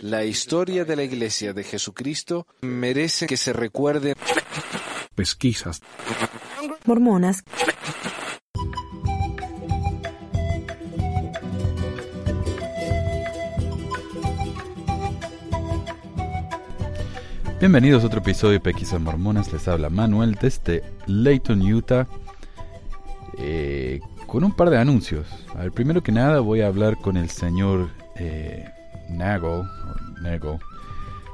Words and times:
La 0.00 0.24
historia 0.24 0.84
de 0.84 0.96
la 0.96 1.02
Iglesia 1.02 1.52
de 1.52 1.64
Jesucristo 1.64 2.46
merece 2.62 3.26
que 3.26 3.36
se 3.36 3.52
recuerde. 3.52 4.14
Pesquisas. 5.14 5.80
Mormonas. 6.84 7.44
Bienvenidos 17.60 18.02
a 18.02 18.06
otro 18.06 18.20
episodio 18.20 18.54
de 18.54 18.60
Pesquisas 18.60 19.00
Mormonas. 19.00 19.52
Les 19.52 19.68
habla 19.68 19.90
Manuel 19.90 20.36
desde 20.40 20.82
Layton, 21.06 21.60
Utah. 21.60 22.08
Eh, 23.36 24.00
con 24.26 24.44
un 24.44 24.52
par 24.52 24.70
de 24.70 24.78
anuncios. 24.78 25.26
A 25.54 25.58
ver, 25.58 25.72
primero 25.72 26.02
que 26.02 26.10
nada 26.10 26.40
voy 26.40 26.62
a 26.62 26.68
hablar 26.68 26.96
con 26.96 27.18
el 27.18 27.28
señor 27.28 27.90
eh, 28.20 28.68
Nago, 29.08 29.66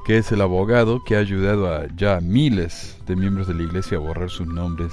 que 0.07 0.19
es 0.19 0.31
el 0.31 0.41
abogado 0.41 1.03
que 1.05 1.17
ha 1.17 1.19
ayudado 1.19 1.75
a 1.75 1.87
ya 1.97 2.21
miles 2.21 2.97
de 3.07 3.17
miembros 3.17 3.49
de 3.49 3.55
la 3.55 3.65
iglesia 3.65 3.99
a 3.99 4.01
borrar 4.01 4.31
sus 4.31 4.47
nombres 4.47 4.93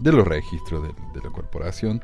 de 0.00 0.12
los 0.12 0.26
registros 0.26 0.82
de, 0.82 0.88
de 0.88 1.20
la 1.24 1.30
corporación. 1.30 2.02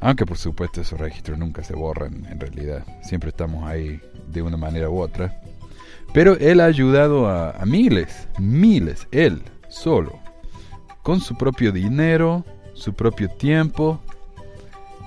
Aunque 0.00 0.26
por 0.26 0.38
supuesto 0.38 0.80
esos 0.80 0.98
registros 0.98 1.38
nunca 1.38 1.62
se 1.62 1.74
borran 1.74 2.24
en 2.26 2.40
realidad. 2.40 2.84
Siempre 3.02 3.30
estamos 3.30 3.68
ahí 3.68 4.00
de 4.28 4.42
una 4.42 4.56
manera 4.56 4.88
u 4.88 5.00
otra. 5.00 5.40
Pero 6.12 6.36
él 6.38 6.60
ha 6.60 6.66
ayudado 6.66 7.28
a, 7.28 7.50
a 7.50 7.64
miles, 7.64 8.28
miles, 8.38 9.06
él 9.12 9.42
solo, 9.68 10.18
con 11.02 11.20
su 11.20 11.36
propio 11.36 11.72
dinero, 11.72 12.44
su 12.74 12.92
propio 12.94 13.28
tiempo. 13.28 14.00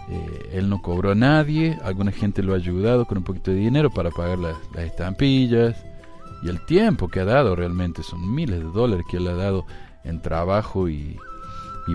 Eh, 0.09 0.49
él 0.53 0.69
no 0.69 0.81
cobró 0.81 1.11
a 1.11 1.15
nadie, 1.15 1.77
alguna 1.83 2.11
gente 2.11 2.43
lo 2.43 2.53
ha 2.53 2.57
ayudado 2.57 3.05
con 3.05 3.17
un 3.17 3.23
poquito 3.23 3.51
de 3.51 3.57
dinero 3.57 3.89
para 3.89 4.11
pagar 4.11 4.39
las, 4.39 4.55
estampillas. 4.77 5.75
Y 6.43 6.49
el 6.49 6.63
tiempo 6.65 7.07
que 7.07 7.21
ha 7.21 7.25
dado 7.25 7.55
realmente 7.55 8.03
son 8.03 8.33
miles 8.33 8.59
de 8.59 8.65
dólares 8.65 9.05
que 9.09 9.17
él 9.17 9.27
ha 9.27 9.33
dado 9.33 9.65
en 10.03 10.21
trabajo 10.21 10.89
y, 10.89 11.17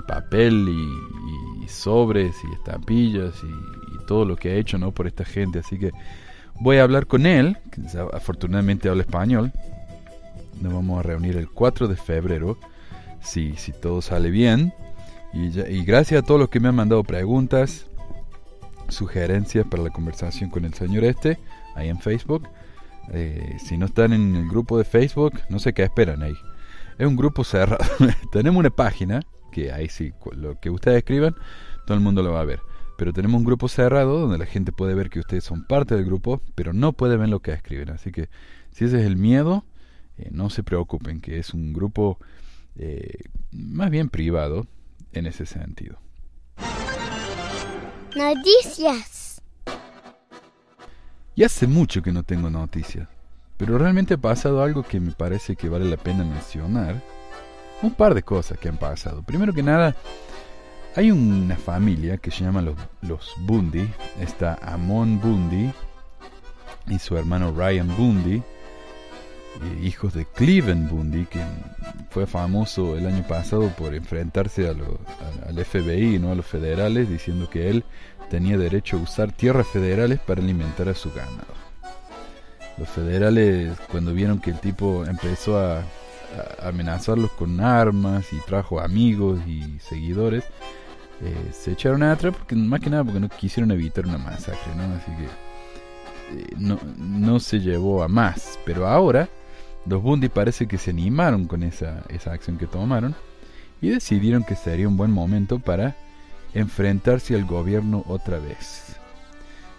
papel 0.07 0.69
y, 0.69 1.69
sobres 1.69 2.35
y 2.43 2.53
estampillas 2.55 3.35
y, 3.45 3.95
y, 3.95 4.07
todo 4.07 4.25
lo 4.25 4.35
que 4.35 4.51
ha 4.51 4.55
hecho 4.55 4.77
no 4.77 4.91
por 4.91 5.07
esta 5.07 5.25
gente. 5.25 5.61
Así 5.61 5.79
que 5.79 5.93
voy 6.59 6.79
a 6.79 6.83
hablar 6.83 7.07
con 7.07 7.27
él 7.27 7.59
que 7.71 7.83
afortunadamente 8.13 8.89
habla 8.89 9.03
español. 9.03 9.53
Nos 10.61 10.73
vamos 10.73 10.99
a 10.99 11.03
reunir 11.03 11.37
el 11.37 11.49
4 11.49 11.87
de 11.87 11.97
febrero 11.97 12.59
si, 13.23 13.55
si 13.57 13.73
todo 13.73 14.03
sale 14.03 14.31
bien. 14.31 14.73
Y, 15.33 15.85
gracias 15.85 16.23
a 16.23 16.27
todos 16.27 16.41
los 16.41 16.49
que 16.49 16.59
me 16.59 16.69
han 16.69 16.75
mandado 16.75 17.05
preguntas, 17.05 17.87
sugerencias 18.95 19.67
para 19.67 19.83
la 19.83 19.91
conversación 19.91 20.51
con 20.51 20.65
el 20.65 20.75
señor 20.75 21.05
este, 21.05 21.39
ahí 21.75 21.89
en 21.89 22.01
Facebook. 22.01 22.49
Eh, 23.13 23.57
si 23.59 23.77
no 23.77 23.87
están 23.87 24.13
en 24.13 24.37
el 24.37 24.49
grupo 24.49 24.79
de 24.79 24.85
Facebook, 24.85 25.41
no 25.49 25.59
sé 25.59 25.73
qué 25.73 25.83
esperan 25.83 26.23
ahí. 26.23 26.37
Es 26.99 27.07
un 27.07 27.17
grupo 27.17 27.45
cerrado. 27.45 27.85
tenemos 28.33 28.61
una 28.61 28.71
página, 28.71 29.23
que 29.51 29.73
ahí 29.73 29.89
sí, 29.89 30.13
lo 30.33 30.59
que 30.61 30.71
ustedes 30.71 30.99
escriban, 30.99 31.35
todo 31.87 31.97
el 31.97 32.03
mundo 32.03 32.23
lo 32.23 32.33
va 32.33 32.41
a 32.41 32.45
ver. 32.45 32.61
Pero 32.97 33.13
tenemos 33.13 33.39
un 33.39 33.45
grupo 33.45 33.69
cerrado 33.69 34.21
donde 34.21 34.39
la 34.39 34.47
gente 34.47 34.73
puede 34.73 34.95
ver 34.95 35.09
que 35.09 35.21
ustedes 35.21 35.45
son 35.45 35.65
parte 35.65 35.95
del 35.95 36.05
grupo, 36.05 36.43
pero 36.55 36.73
no 36.73 36.93
puede 36.93 37.17
ver 37.17 37.31
lo 37.31 37.41
que 37.41 37.53
escriben. 37.53 37.91
Así 37.91 38.13
que 38.13 38.29
si 38.73 38.85
ese 38.85 39.01
es 39.01 39.07
el 39.07 39.17
miedo, 39.17 39.65
eh, 40.19 40.29
no 40.31 40.51
se 40.51 40.63
preocupen, 40.63 41.21
que 41.21 41.39
es 41.39 41.55
un 41.55 41.73
grupo 41.73 42.19
eh, 42.77 43.25
más 43.51 43.91
bien 43.91 44.11
privado, 44.11 44.67
en 45.13 45.27
ese 45.27 45.47
sentido. 45.47 45.99
Noticias. 48.17 49.41
Y 51.37 51.45
hace 51.45 51.67
mucho 51.67 52.03
que 52.03 52.13
no 52.13 52.23
tengo 52.23 52.51
noticias, 52.51 53.09
pero 53.57 53.79
realmente 53.79 54.15
ha 54.15 54.19
pasado 54.19 54.63
algo 54.63 54.83
que 54.83 54.99
me 55.01 55.13
parece 55.13 55.55
que 55.55 55.69
vale 55.69 55.85
la 55.85 55.97
pena 55.97 56.25
mencionar. 56.25 57.01
Un 57.83 57.95
par 57.95 58.15
de 58.15 58.23
cosas 58.23 58.59
que 58.59 58.69
han 58.69 58.77
pasado. 58.77 59.23
Primero 59.23 59.55
que 59.55 59.63
nada, 59.63 59.97
hay 60.97 61.11
una 61.11 61.57
familia 61.57 62.19
que 62.19 62.31
se 62.31 62.45
llama 62.45 62.61
los, 62.61 62.77
los 63.01 63.33
Bundy. 63.39 63.89
Está 64.21 64.59
Amon 64.61 65.21
Bundy 65.21 65.73
y 66.89 66.99
su 66.99 67.17
hermano 67.17 67.53
Ryan 67.57 67.97
Bundy 67.97 68.43
hijos 69.83 70.15
de 70.15 70.25
Cleveland 70.25 70.91
Bundy, 70.91 71.27
que 71.27 71.41
fue 72.11 72.27
famoso 72.27 72.97
el 72.97 73.07
año 73.07 73.27
pasado 73.27 73.69
por 73.77 73.95
enfrentarse 73.95 74.69
a 74.69 74.71
al 74.71 75.65
FBI, 75.65 76.19
¿no? 76.19 76.33
a 76.33 76.35
los 76.35 76.47
federales, 76.47 77.09
diciendo 77.09 77.49
que 77.51 77.69
él 77.69 77.85
tenía 78.31 78.57
derecho 78.57 78.97
a 78.97 79.01
usar 79.01 79.33
tierras 79.33 79.67
federales 79.67 80.21
para 80.21 80.41
alimentar 80.41 80.89
a 80.89 80.95
su 80.95 81.11
ganado. 81.13 81.61
Los 82.79 82.89
federales, 82.89 83.79
cuando 83.91 84.15
vieron 84.15 84.41
que 84.41 84.51
el 84.51 84.61
tipo 84.61 85.05
empezó 85.05 85.59
a, 85.59 85.83
amenazarlos 86.63 87.33
con 87.33 87.61
armas 87.61 88.33
y 88.33 88.39
trajo 88.47 88.79
amigos 88.81 89.41
y 89.49 89.81
seguidores, 89.81 90.45
eh, 91.23 91.51
se 91.53 91.73
echaron 91.73 92.05
atrás 92.05 92.35
porque 92.39 92.55
más 92.55 92.81
que 92.81 92.89
nada 92.89 93.03
porque 93.03 93.19
no 93.19 93.29
quisieron 93.29 93.73
evitar 93.73 94.07
una 94.07 94.17
masacre, 94.17 94.73
¿no? 94.77 94.95
Así 94.95 95.11
que 95.17 95.25
eh, 96.39 96.47
no, 96.57 96.79
no 96.97 97.41
se 97.41 97.59
llevó 97.59 98.05
a 98.05 98.09
más. 98.09 98.61
Pero 98.65 98.87
ahora 98.87 99.29
los 99.91 100.03
Bundy 100.03 100.29
parece 100.29 100.69
que 100.69 100.79
se 100.79 100.91
animaron 100.93 101.47
con 101.47 101.65
esa, 101.65 102.05
esa 102.09 102.33
acción 102.33 102.59
que 102.59 102.69
tomaron 102.69 103.17
y 103.83 103.89
decidieron 103.89 104.45
que 104.45 104.55
sería 104.55 104.87
un 104.87 104.97
buen 104.97 105.11
momento 105.11 105.59
para 105.59 105.97
enfrentarse 106.55 107.35
al 107.35 107.45
gobierno 107.45 108.05
otra 108.07 108.39
vez. 108.39 108.95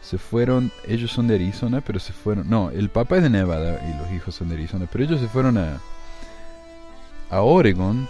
Se 0.01 0.17
fueron, 0.17 0.69
ellos 0.85 1.13
son 1.13 1.27
de 1.27 1.35
Arizona, 1.35 1.79
pero 1.79 1.97
se 1.99 2.11
fueron, 2.11 2.49
no, 2.49 2.71
el 2.71 2.89
papá 2.89 3.17
es 3.17 3.23
de 3.23 3.29
Nevada 3.29 3.79
y 3.89 3.97
los 3.97 4.11
hijos 4.11 4.35
son 4.35 4.49
de 4.49 4.55
Arizona, 4.55 4.85
pero 4.91 5.05
ellos 5.05 5.21
se 5.21 5.29
fueron 5.29 5.57
a, 5.57 5.79
a 7.29 7.41
Oregon, 7.41 8.09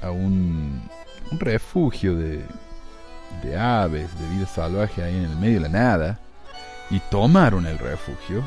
a 0.00 0.12
un, 0.12 0.88
refugio 1.32 2.14
de, 2.14 2.44
de 3.42 3.58
aves, 3.58 4.08
de 4.20 4.28
vida 4.36 4.46
salvaje 4.46 5.02
ahí 5.02 5.16
en 5.16 5.24
el 5.24 5.36
medio 5.36 5.54
de 5.54 5.68
la 5.68 5.68
nada, 5.68 6.20
y 6.90 7.00
tomaron 7.10 7.66
el 7.66 7.78
refugio 7.78 8.44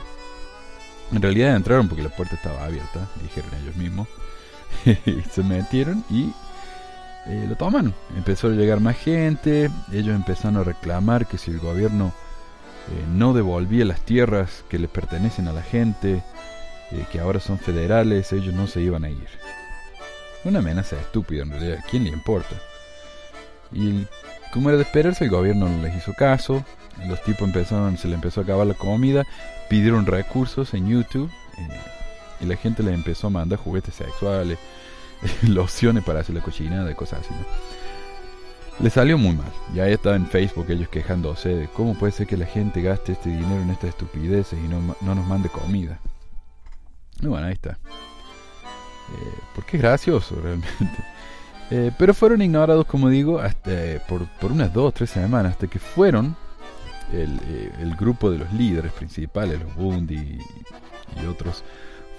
en 1.11 1.21
realidad 1.21 1.55
entraron 1.55 1.87
porque 1.87 2.03
la 2.03 2.09
puerta 2.09 2.35
estaba 2.35 2.65
abierta, 2.65 3.07
dijeron 3.21 3.51
ellos 3.61 3.75
mismos. 3.75 4.07
se 5.31 5.43
metieron 5.43 6.03
y 6.09 6.31
eh, 7.27 7.45
lo 7.47 7.55
tomaron. 7.55 7.93
Empezó 8.15 8.47
a 8.47 8.51
llegar 8.51 8.79
más 8.79 8.97
gente, 8.97 9.69
ellos 9.91 10.15
empezaron 10.15 10.57
a 10.57 10.63
reclamar 10.63 11.27
que 11.27 11.37
si 11.37 11.51
el 11.51 11.59
gobierno 11.59 12.13
eh, 12.89 13.05
no 13.13 13.33
devolvía 13.33 13.85
las 13.85 14.01
tierras 14.01 14.63
que 14.69 14.79
les 14.79 14.89
pertenecen 14.89 15.47
a 15.47 15.53
la 15.53 15.61
gente, 15.61 16.23
eh, 16.91 17.05
que 17.11 17.19
ahora 17.19 17.39
son 17.39 17.59
federales, 17.59 18.33
ellos 18.33 18.53
no 18.53 18.67
se 18.67 18.81
iban 18.81 19.03
a 19.03 19.09
ir. 19.09 19.27
Una 20.43 20.59
amenaza 20.59 20.99
estúpida 20.99 21.43
en 21.43 21.51
realidad, 21.51 21.79
¿quién 21.89 22.05
le 22.05 22.09
importa? 22.09 22.55
Y 23.71 24.07
como 24.51 24.69
era 24.69 24.77
de 24.77 24.83
esperarse, 24.83 25.23
el 25.23 25.29
gobierno 25.29 25.67
no 25.67 25.81
les 25.81 25.95
hizo 25.95 26.13
caso, 26.13 26.63
los 27.07 27.21
tipos 27.23 27.47
empezaron, 27.47 27.97
se 27.97 28.07
les 28.07 28.15
empezó 28.15 28.41
a 28.41 28.43
acabar 28.43 28.67
la 28.67 28.73
comida, 28.73 29.25
pidieron 29.69 30.05
recursos 30.05 30.73
en 30.73 30.87
YouTube 30.87 31.31
y 32.39 32.45
la 32.45 32.55
gente 32.55 32.83
les 32.83 32.93
empezó 32.93 33.27
a 33.27 33.29
mandar 33.29 33.59
juguetes 33.59 33.95
sexuales, 33.95 34.57
lociones 35.43 36.03
para 36.03 36.19
hacer 36.21 36.35
la 36.35 36.41
cochinada 36.41 36.91
y 36.91 36.95
cosas 36.95 37.21
así. 37.21 37.33
¿no? 37.33 37.45
Le 38.83 38.89
salió 38.89 39.17
muy 39.17 39.35
mal. 39.35 39.51
Ya 39.75 39.87
estaba 39.87 40.15
en 40.15 40.25
Facebook 40.25 40.65
ellos 40.69 40.89
quejándose 40.89 41.49
de 41.49 41.67
cómo 41.67 41.93
puede 41.93 42.11
ser 42.11 42.25
que 42.25 42.37
la 42.37 42.47
gente 42.47 42.81
gaste 42.81 43.11
este 43.11 43.29
dinero 43.29 43.61
en 43.61 43.69
estas 43.69 43.91
estupideces 43.91 44.57
y 44.57 44.67
no, 44.67 44.95
no 45.01 45.15
nos 45.15 45.27
mande 45.27 45.49
comida. 45.49 45.99
Y 47.21 47.27
bueno, 47.27 47.45
ahí 47.45 47.53
está. 47.53 47.71
Eh, 49.11 49.39
porque 49.53 49.77
es 49.77 49.83
gracioso 49.83 50.35
realmente. 50.41 51.03
Eh, 51.71 51.91
pero 51.97 52.13
fueron 52.13 52.41
ignorados, 52.41 52.85
como 52.85 53.07
digo, 53.07 53.39
hasta, 53.39 53.71
por, 54.07 54.27
por 54.39 54.51
unas 54.51 54.73
dos 54.73 54.89
o 54.89 54.91
tres 54.91 55.09
semanas, 55.09 55.53
hasta 55.53 55.67
que 55.67 55.79
fueron 55.79 56.35
eh, 57.13 57.71
el, 57.79 57.95
grupo 57.95 58.29
de 58.29 58.39
los 58.39 58.51
líderes 58.51 58.91
principales, 58.91 59.59
los 59.61 59.73
Bundy 59.75 60.39
y, 61.21 61.25
otros, 61.25 61.63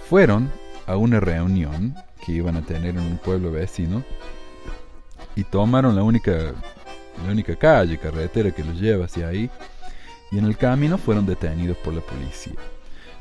fueron 0.09 0.51
a 0.87 0.97
una 0.97 1.21
reunión 1.21 1.95
que 2.25 2.33
iban 2.33 2.57
a 2.57 2.63
tener 2.63 2.97
en 2.97 3.03
un 3.03 3.19
pueblo 3.19 3.51
vecino 3.51 4.03
y 5.35 5.45
tomaron 5.45 5.97
la 5.97 6.03
única, 6.03 6.33
la 7.25 7.31
única 7.31 7.55
calle, 7.57 7.99
carretera 7.99 8.51
que 8.51 8.65
los 8.65 8.81
lleva 8.81 9.05
hacia 9.05 9.29
ahí 9.29 9.51
y 10.31 10.39
en 10.39 10.47
el 10.47 10.57
camino 10.57 10.97
fueron 10.97 11.27
detenidos 11.27 11.77
por 11.79 11.93
la 11.93 12.01
policía. 12.01 12.55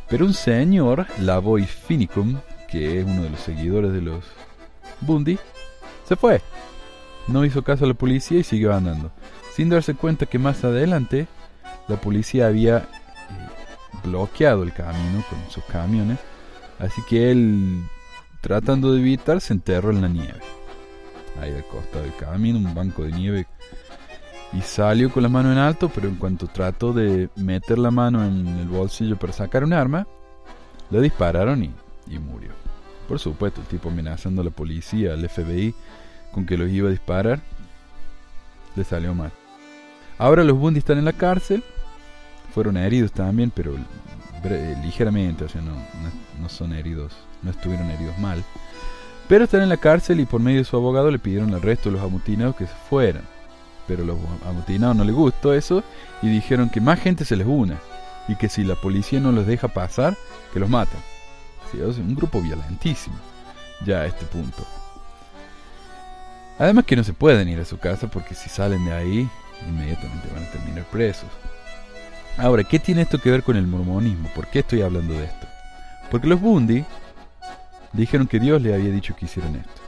Pero 0.09 0.25
un 0.25 0.33
señor, 0.33 1.07
Lavoy 1.19 1.65
Finicum, 1.65 2.39
que 2.69 2.99
es 2.99 3.05
uno 3.05 3.23
de 3.23 3.29
los 3.29 3.39
seguidores 3.39 3.93
de 3.93 4.01
los 4.01 4.25
Bundy, 5.01 5.37
se 6.07 6.15
fue. 6.15 6.41
No 7.27 7.45
hizo 7.45 7.63
caso 7.63 7.85
a 7.85 7.87
la 7.87 7.93
policía 7.93 8.39
y 8.39 8.43
siguió 8.43 8.73
andando, 8.73 9.11
sin 9.55 9.69
darse 9.69 9.93
cuenta 9.93 10.25
que 10.25 10.39
más 10.39 10.63
adelante 10.63 11.27
la 11.87 11.97
policía 11.97 12.47
había 12.47 12.77
eh, 12.77 12.83
bloqueado 14.03 14.63
el 14.63 14.73
camino 14.73 15.23
con 15.29 15.39
sus 15.49 15.63
camiones, 15.65 16.19
así 16.79 17.01
que 17.03 17.31
él, 17.31 17.83
tratando 18.41 18.93
de 18.93 19.01
evitar, 19.01 19.41
se 19.41 19.53
enterró 19.53 19.91
en 19.91 20.01
la 20.01 20.07
nieve. 20.07 20.39
Ahí 21.39 21.53
al 21.53 21.65
costado 21.65 22.03
del 22.03 22.15
camino, 22.15 22.57
un 22.57 22.73
banco 22.73 23.03
de 23.03 23.11
nieve 23.11 23.47
y 24.53 24.61
salió 24.61 25.11
con 25.11 25.23
la 25.23 25.29
mano 25.29 25.51
en 25.51 25.57
alto, 25.57 25.89
pero 25.93 26.07
en 26.07 26.15
cuanto 26.15 26.47
trató 26.47 26.93
de 26.93 27.29
meter 27.35 27.77
la 27.77 27.91
mano 27.91 28.25
en 28.25 28.47
el 28.47 28.67
bolsillo 28.67 29.17
para 29.17 29.33
sacar 29.33 29.63
un 29.63 29.73
arma, 29.73 30.07
le 30.89 31.01
dispararon 31.01 31.63
y, 31.63 31.71
y 32.07 32.19
murió. 32.19 32.60
Por 33.11 33.19
supuesto, 33.19 33.59
el 33.59 33.67
tipo 33.67 33.89
amenazando 33.89 34.41
a 34.41 34.45
la 34.45 34.51
policía, 34.51 35.11
al 35.11 35.27
FBI, 35.27 35.75
con 36.31 36.45
que 36.45 36.57
los 36.57 36.69
iba 36.69 36.87
a 36.87 36.91
disparar, 36.91 37.41
le 38.73 38.85
salió 38.85 39.13
mal. 39.13 39.33
Ahora 40.17 40.45
los 40.45 40.57
Bundy 40.57 40.79
están 40.79 40.97
en 40.97 41.03
la 41.03 41.11
cárcel, 41.11 41.61
fueron 42.53 42.77
heridos 42.77 43.11
también, 43.11 43.51
pero 43.53 43.75
ligeramente, 44.81 45.43
o 45.43 45.49
sea, 45.49 45.59
no, 45.59 45.73
no, 46.41 46.47
son 46.47 46.71
heridos, 46.71 47.11
no 47.41 47.51
estuvieron 47.51 47.91
heridos 47.91 48.17
mal. 48.17 48.45
Pero 49.27 49.43
están 49.43 49.63
en 49.63 49.67
la 49.67 49.75
cárcel 49.75 50.21
y 50.21 50.25
por 50.25 50.39
medio 50.39 50.59
de 50.59 50.63
su 50.63 50.77
abogado 50.77 51.11
le 51.11 51.19
pidieron 51.19 51.53
al 51.53 51.61
resto 51.61 51.89
de 51.89 51.97
los 51.97 52.05
amotinados 52.05 52.55
que 52.55 52.65
se 52.65 52.75
fueran. 52.89 53.23
Pero 53.89 54.05
los 54.05 54.17
amotinados 54.47 54.95
no 54.95 55.03
les 55.03 55.13
gustó 55.13 55.53
eso 55.53 55.83
y 56.21 56.29
dijeron 56.29 56.69
que 56.69 56.79
más 56.79 56.97
gente 57.01 57.25
se 57.25 57.35
les 57.35 57.45
una 57.45 57.77
y 58.29 58.37
que 58.37 58.47
si 58.47 58.63
la 58.63 58.75
policía 58.75 59.19
no 59.19 59.33
los 59.33 59.45
deja 59.45 59.67
pasar, 59.67 60.15
que 60.53 60.61
los 60.61 60.69
matan. 60.69 61.01
Un 61.73 62.15
grupo 62.15 62.41
violentísimo 62.41 63.15
ya 63.85 64.01
a 64.01 64.05
este 64.05 64.25
punto. 64.25 64.65
Además 66.59 66.85
que 66.85 66.95
no 66.95 67.03
se 67.03 67.13
pueden 67.13 67.47
ir 67.49 67.59
a 67.59 67.65
su 67.65 67.79
casa 67.79 68.07
porque 68.07 68.35
si 68.35 68.49
salen 68.49 68.85
de 68.85 68.93
ahí, 68.93 69.29
inmediatamente 69.67 70.27
van 70.33 70.43
a 70.43 70.51
terminar 70.51 70.85
presos. 70.85 71.29
Ahora, 72.37 72.63
¿qué 72.63 72.79
tiene 72.79 73.01
esto 73.01 73.19
que 73.19 73.31
ver 73.31 73.43
con 73.43 73.57
el 73.57 73.67
mormonismo? 73.67 74.29
¿Por 74.35 74.47
qué 74.47 74.59
estoy 74.59 74.81
hablando 74.81 75.13
de 75.13 75.25
esto? 75.25 75.47
Porque 76.09 76.27
los 76.27 76.39
Bundy 76.39 76.85
dijeron 77.93 78.27
que 78.27 78.39
Dios 78.39 78.61
le 78.61 78.73
había 78.73 78.91
dicho 78.91 79.15
que 79.15 79.25
hicieran 79.25 79.55
esto. 79.55 79.81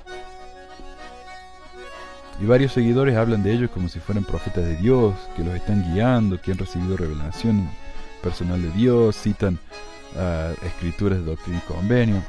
Y 2.41 2.45
varios 2.45 2.74
seguidores 2.74 3.15
hablan 3.15 3.44
de 3.44 3.53
ellos 3.53 3.69
como 3.71 3.88
si 3.88 4.00
fueran 4.00 4.24
profetas 4.24 4.63
de 4.65 4.75
Dios, 4.77 5.13
que 5.36 5.44
los 5.44 5.56
están 5.56 5.94
guiando, 5.94 6.41
que 6.41 6.51
han 6.51 6.57
recibido 6.57 6.97
revelación 6.97 7.69
personal 8.21 8.62
de 8.62 8.71
Dios, 8.71 9.15
citan 9.15 9.59
uh, 10.15 10.65
escrituras 10.65 11.19
de 11.19 11.25
doctrina 11.25 11.62
y 11.63 11.74
convenio, 11.74 12.24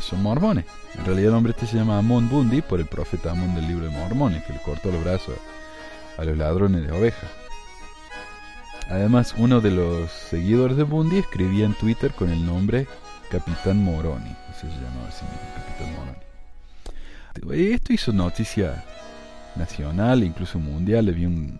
son 0.00 0.22
mormones. 0.22 0.64
En 0.94 1.04
realidad 1.04 1.30
el 1.30 1.34
hombre 1.34 1.52
este 1.52 1.66
se 1.66 1.76
llama 1.76 1.98
Amon 1.98 2.28
Bundy 2.28 2.62
por 2.62 2.80
el 2.80 2.86
profeta 2.86 3.32
Amon 3.32 3.54
del 3.54 3.66
libro 3.66 3.86
de 3.86 3.90
Mormones, 3.90 4.44
que 4.44 4.52
le 4.52 4.60
cortó 4.60 4.90
los 4.90 5.02
brazos 5.02 5.36
a 6.18 6.24
los 6.24 6.36
ladrones 6.36 6.86
de 6.86 6.92
ovejas. 6.92 7.30
Además, 8.90 9.34
uno 9.38 9.60
de 9.60 9.70
los 9.70 10.10
seguidores 10.10 10.76
de 10.76 10.82
Bundy 10.82 11.18
escribía 11.18 11.64
en 11.64 11.74
Twitter 11.74 12.12
con 12.12 12.30
el 12.30 12.44
nombre 12.44 12.86
Capitán 13.30 13.82
Moroni. 13.82 14.36
Se 14.60 14.66
llamaba 14.66 15.08
así 15.08 15.24
Capitán 15.54 15.94
Moroni. 15.94 17.64
Esto 17.72 17.92
hizo 17.94 18.12
noticia 18.12 18.84
nacional, 19.56 20.22
incluso 20.22 20.58
mundial. 20.58 21.10
Vi 21.12 21.24
un, 21.24 21.58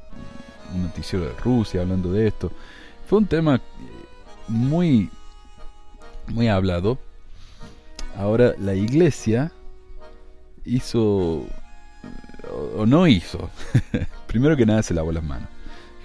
un 0.75 0.83
noticiero 0.83 1.25
de 1.25 1.33
Rusia 1.41 1.81
hablando 1.81 2.13
de 2.13 2.27
esto. 2.27 2.53
Fue 3.09 3.19
un 3.19 3.27
tema 3.27 3.61
muy, 4.49 5.09
muy 6.29 6.49
hablado. 6.49 6.99
Ahora, 8.17 8.55
la 8.59 8.75
iglesia 8.75 9.53
hizo, 10.65 11.47
o 12.77 12.87
no 12.87 13.07
hizo, 13.07 13.51
primero 14.27 14.57
que 14.57 14.67
nada 14.67 14.83
se 14.83 14.95
lavó 14.95 15.13
las 15.13 15.25
manos 15.25 15.49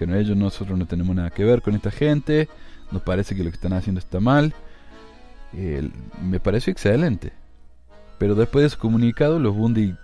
no 0.06 0.16
ellos 0.16 0.38
nosotros 0.38 0.78
no 0.78 0.86
tenemos 0.86 1.16
nada 1.16 1.32
que 1.32 1.44
ver 1.44 1.62
con 1.62 1.74
esta 1.74 1.90
gente, 1.90 2.48
nos 2.92 3.02
parece 3.02 3.36
que 3.36 3.44
lo 3.44 3.50
que 3.50 3.56
están 3.56 3.74
haciendo 3.74 4.00
está 4.00 4.20
mal. 4.20 4.54
me 6.22 6.40
pareció 6.40 6.72
excelente. 6.72 7.32
Pero 8.20 8.36
después 8.36 8.64
de 8.64 8.70
su 8.70 8.78
comunicado, 8.78 9.40
los 9.40 9.56
Bundy 9.56 9.96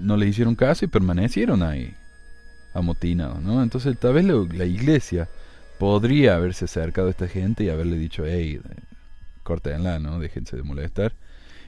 no 0.00 0.16
le 0.16 0.26
hicieron 0.26 0.54
caso 0.54 0.84
y 0.84 0.88
permanecieron 0.88 1.62
ahí, 1.62 1.94
amotinados, 2.74 3.42
¿no? 3.42 3.62
Entonces, 3.62 3.98
tal 3.98 4.14
vez 4.14 4.24
la 4.24 4.64
iglesia 4.64 5.28
podría 5.78 6.36
haberse 6.36 6.66
acercado 6.66 7.08
a 7.08 7.10
esta 7.10 7.28
gente 7.28 7.64
y 7.64 7.70
haberle 7.70 7.96
dicho, 7.96 8.24
hey, 8.26 8.60
córtenla, 9.50 9.98
¿no? 9.98 10.20
Déjense 10.20 10.56
de 10.56 10.62
molestar. 10.62 11.12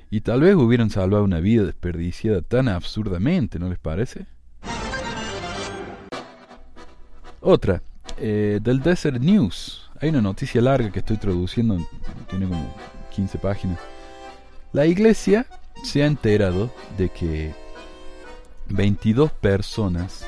Y 0.08 0.20
tal 0.20 0.42
vez 0.42 0.54
hubieran 0.54 0.88
salvado 0.88 1.24
una 1.24 1.40
vida 1.40 1.64
desperdiciada 1.64 2.40
tan 2.40 2.68
absurdamente, 2.68 3.58
¿no 3.58 3.68
les 3.68 3.80
parece? 3.80 4.26
Otra, 7.40 7.82
eh, 8.18 8.60
del 8.62 8.80
Desert 8.82 9.20
News. 9.20 9.90
Hay 10.00 10.10
una 10.10 10.20
noticia 10.20 10.60
larga 10.60 10.92
que 10.92 11.00
estoy 11.00 11.16
traduciendo, 11.16 11.76
tiene 12.30 12.46
como 12.46 12.72
15 13.12 13.38
páginas. 13.38 13.80
La 14.72 14.86
iglesia 14.86 15.46
se 15.82 16.04
ha 16.04 16.06
enterado 16.06 16.72
de 16.96 17.08
que 17.08 17.52
22 18.68 19.32
personas, 19.32 20.24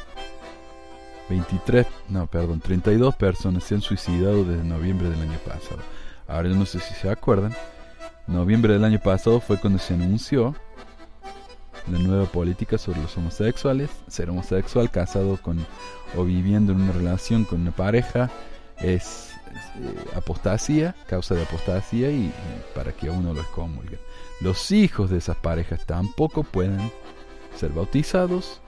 23, 1.31 1.87
no, 2.09 2.27
perdón, 2.27 2.59
32 2.59 3.15
personas 3.15 3.63
se 3.63 3.77
han 3.77 3.81
suicidado 3.81 4.45
desde 4.45 4.65
noviembre 4.65 5.09
del 5.09 5.21
año 5.21 5.39
pasado. 5.47 5.79
Ahora 6.27 6.49
no 6.49 6.67
sé 6.67 6.81
si 6.81 6.95
se 6.95 7.11
acuerdan, 7.11 7.55
noviembre 8.27 8.73
del 8.73 8.85
año 8.85 8.99
pasado 8.99 9.41
fue 9.41 9.59
cuando 9.59 9.79
se 9.79 9.95
anunció 9.95 10.55
la 11.91 11.99
nueva 11.99 12.27
política 12.27 12.79
sobre 12.79 13.01
los 13.01 13.17
homosexuales. 13.17 13.91
Ser 14.09 14.31
homosexual, 14.31 14.91
casado 14.91 15.37
con 15.37 15.65
o 16.17 16.25
viviendo 16.25 16.73
en 16.73 16.81
una 16.81 16.93
relación 16.93 17.45
con 17.45 17.61
una 17.61 17.73
pareja 17.73 18.31
es, 18.79 19.33
eh, 19.77 20.05
apostasía, 20.17 20.95
causa 21.07 21.35
de 21.35 21.43
apostasía 21.43 22.11
y, 22.11 22.33
para 22.75 22.93
que 22.93 23.11
uno 23.11 23.35
lo 23.35 23.41
excomulgue. 23.41 23.99
Los 24.41 24.71
hijos 24.71 25.11
de 25.11 25.19
esas 25.19 25.37
parejas 25.37 25.85
tampoco 25.87 26.43
pueden 26.43 26.91
ser 27.57 27.71
bautizados, 27.71 28.61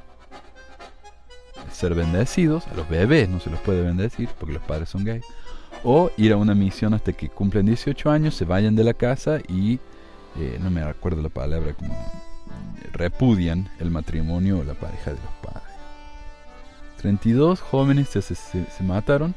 ser 1.72 1.94
bendecidos, 1.94 2.66
a 2.68 2.74
los 2.74 2.88
bebés 2.88 3.28
no 3.28 3.40
se 3.40 3.50
los 3.50 3.60
puede 3.60 3.82
bendecir 3.82 4.28
porque 4.38 4.54
los 4.54 4.62
padres 4.62 4.88
son 4.88 5.04
gays, 5.04 5.24
o 5.84 6.10
ir 6.16 6.32
a 6.32 6.36
una 6.36 6.54
misión 6.54 6.94
hasta 6.94 7.12
que 7.12 7.28
cumplen 7.28 7.66
18 7.66 8.10
años, 8.10 8.34
se 8.34 8.44
vayan 8.44 8.76
de 8.76 8.84
la 8.84 8.94
casa 8.94 9.38
y, 9.48 9.78
eh, 10.38 10.58
no 10.60 10.70
me 10.70 10.82
acuerdo 10.82 11.22
la 11.22 11.28
palabra, 11.28 11.72
como 11.74 11.94
repudian 12.92 13.70
el 13.78 13.90
matrimonio 13.90 14.58
o 14.58 14.64
la 14.64 14.74
pareja 14.74 15.12
de 15.12 15.18
los 15.20 15.32
padres. 15.42 15.62
32 16.98 17.60
jóvenes 17.60 18.08
se, 18.08 18.22
se, 18.22 18.82
mataron, 18.82 19.34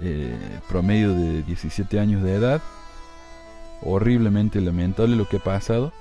eh, 0.00 0.36
promedio 0.68 1.12
de 1.12 1.42
17 1.42 1.98
años 1.98 2.22
de 2.22 2.34
edad. 2.34 2.62
Horriblemente 3.82 4.60
lamentable 4.60 5.16
lo 5.16 5.28
que 5.28 5.36
ha 5.36 5.44
pasado. 5.44 5.92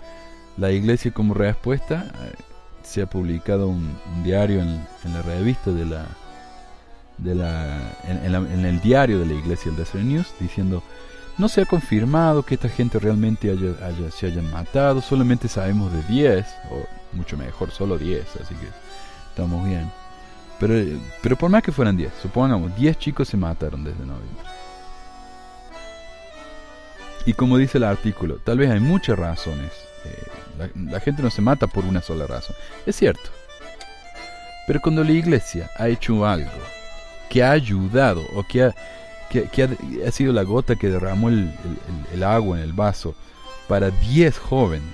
La 0.57 0.71
iglesia 0.71 1.11
como 1.11 1.33
respuesta 1.33 2.05
eh, 2.23 2.33
se 2.83 3.01
ha 3.01 3.07
publicado 3.07 3.67
un, 3.67 3.97
diario 4.23 4.61
en, 4.61 4.85
la 5.13 5.21
revista 5.21 5.71
de 5.71 5.85
la, 5.85 6.07
de 7.17 7.35
la 7.35 7.97
en, 8.07 8.65
el 8.65 8.81
diario 8.81 9.19
de 9.19 9.25
la 9.25 9.33
iglesia 9.33 9.69
el 9.69 9.77
Desert 9.77 10.03
News 10.03 10.33
diciendo 10.39 10.83
no 11.37 11.49
se 11.49 11.61
ha 11.61 11.65
confirmado 11.65 12.43
que 12.43 12.55
esta 12.55 12.69
gente 12.69 12.97
realmente 12.99 13.49
haya, 13.49 14.11
se 14.11 14.27
hayan 14.27 14.49
matado, 14.51 15.01
solamente 15.01 15.49
sabemos 15.49 15.91
de 15.91 16.01
10, 16.03 16.45
o 16.71 16.85
mucho 17.11 17.35
mejor, 17.35 17.71
solo 17.71 17.97
10, 17.97 18.21
así 18.41 18.55
que 18.55 18.67
estamos 19.29 19.67
bien. 19.67 19.91
Pero, 20.61 20.97
pero 21.21 21.35
por 21.35 21.49
más 21.49 21.61
que 21.61 21.73
fueran 21.73 21.97
10, 21.97 22.13
supongamos, 22.21 22.73
10 22.77 22.97
chicos 22.97 23.27
se 23.27 23.35
mataron 23.35 23.83
desde 23.83 24.05
noviembre. 24.05 24.45
Y 27.25 27.33
como 27.33 27.57
dice 27.57 27.79
el 27.79 27.83
artículo, 27.83 28.37
tal 28.37 28.59
vez 28.59 28.69
hay 28.69 28.79
muchas 28.79 29.17
razones. 29.17 29.71
Eh, 30.05 30.69
la, 30.89 30.99
gente 30.99 31.23
no 31.23 31.31
se 31.31 31.41
mata 31.41 31.67
por 31.67 31.83
una 31.83 32.01
sola 32.01 32.27
razón. 32.27 32.55
Es 32.85 32.95
cierto. 32.95 33.29
Pero 34.67 34.79
cuando 34.79 35.03
la 35.03 35.11
iglesia 35.11 35.69
ha 35.77 35.87
hecho 35.87 36.25
algo 36.25 36.51
que 37.35 37.43
ha 37.43 37.51
ayudado 37.51 38.25
o 38.33 38.43
que 38.43 38.63
ha, 38.63 38.75
que, 39.29 39.69
ha, 40.07 40.11
sido 40.11 40.31
la 40.31 40.43
gota 40.43 40.77
que 40.77 40.87
derramó 40.87 41.27
el, 41.27 41.53
el, 42.13 42.23
agua 42.23 42.55
en 42.55 42.63
el 42.63 42.71
vaso 42.71 43.13
para 43.67 43.91
10 43.91 44.39
jóvenes, 44.39 44.93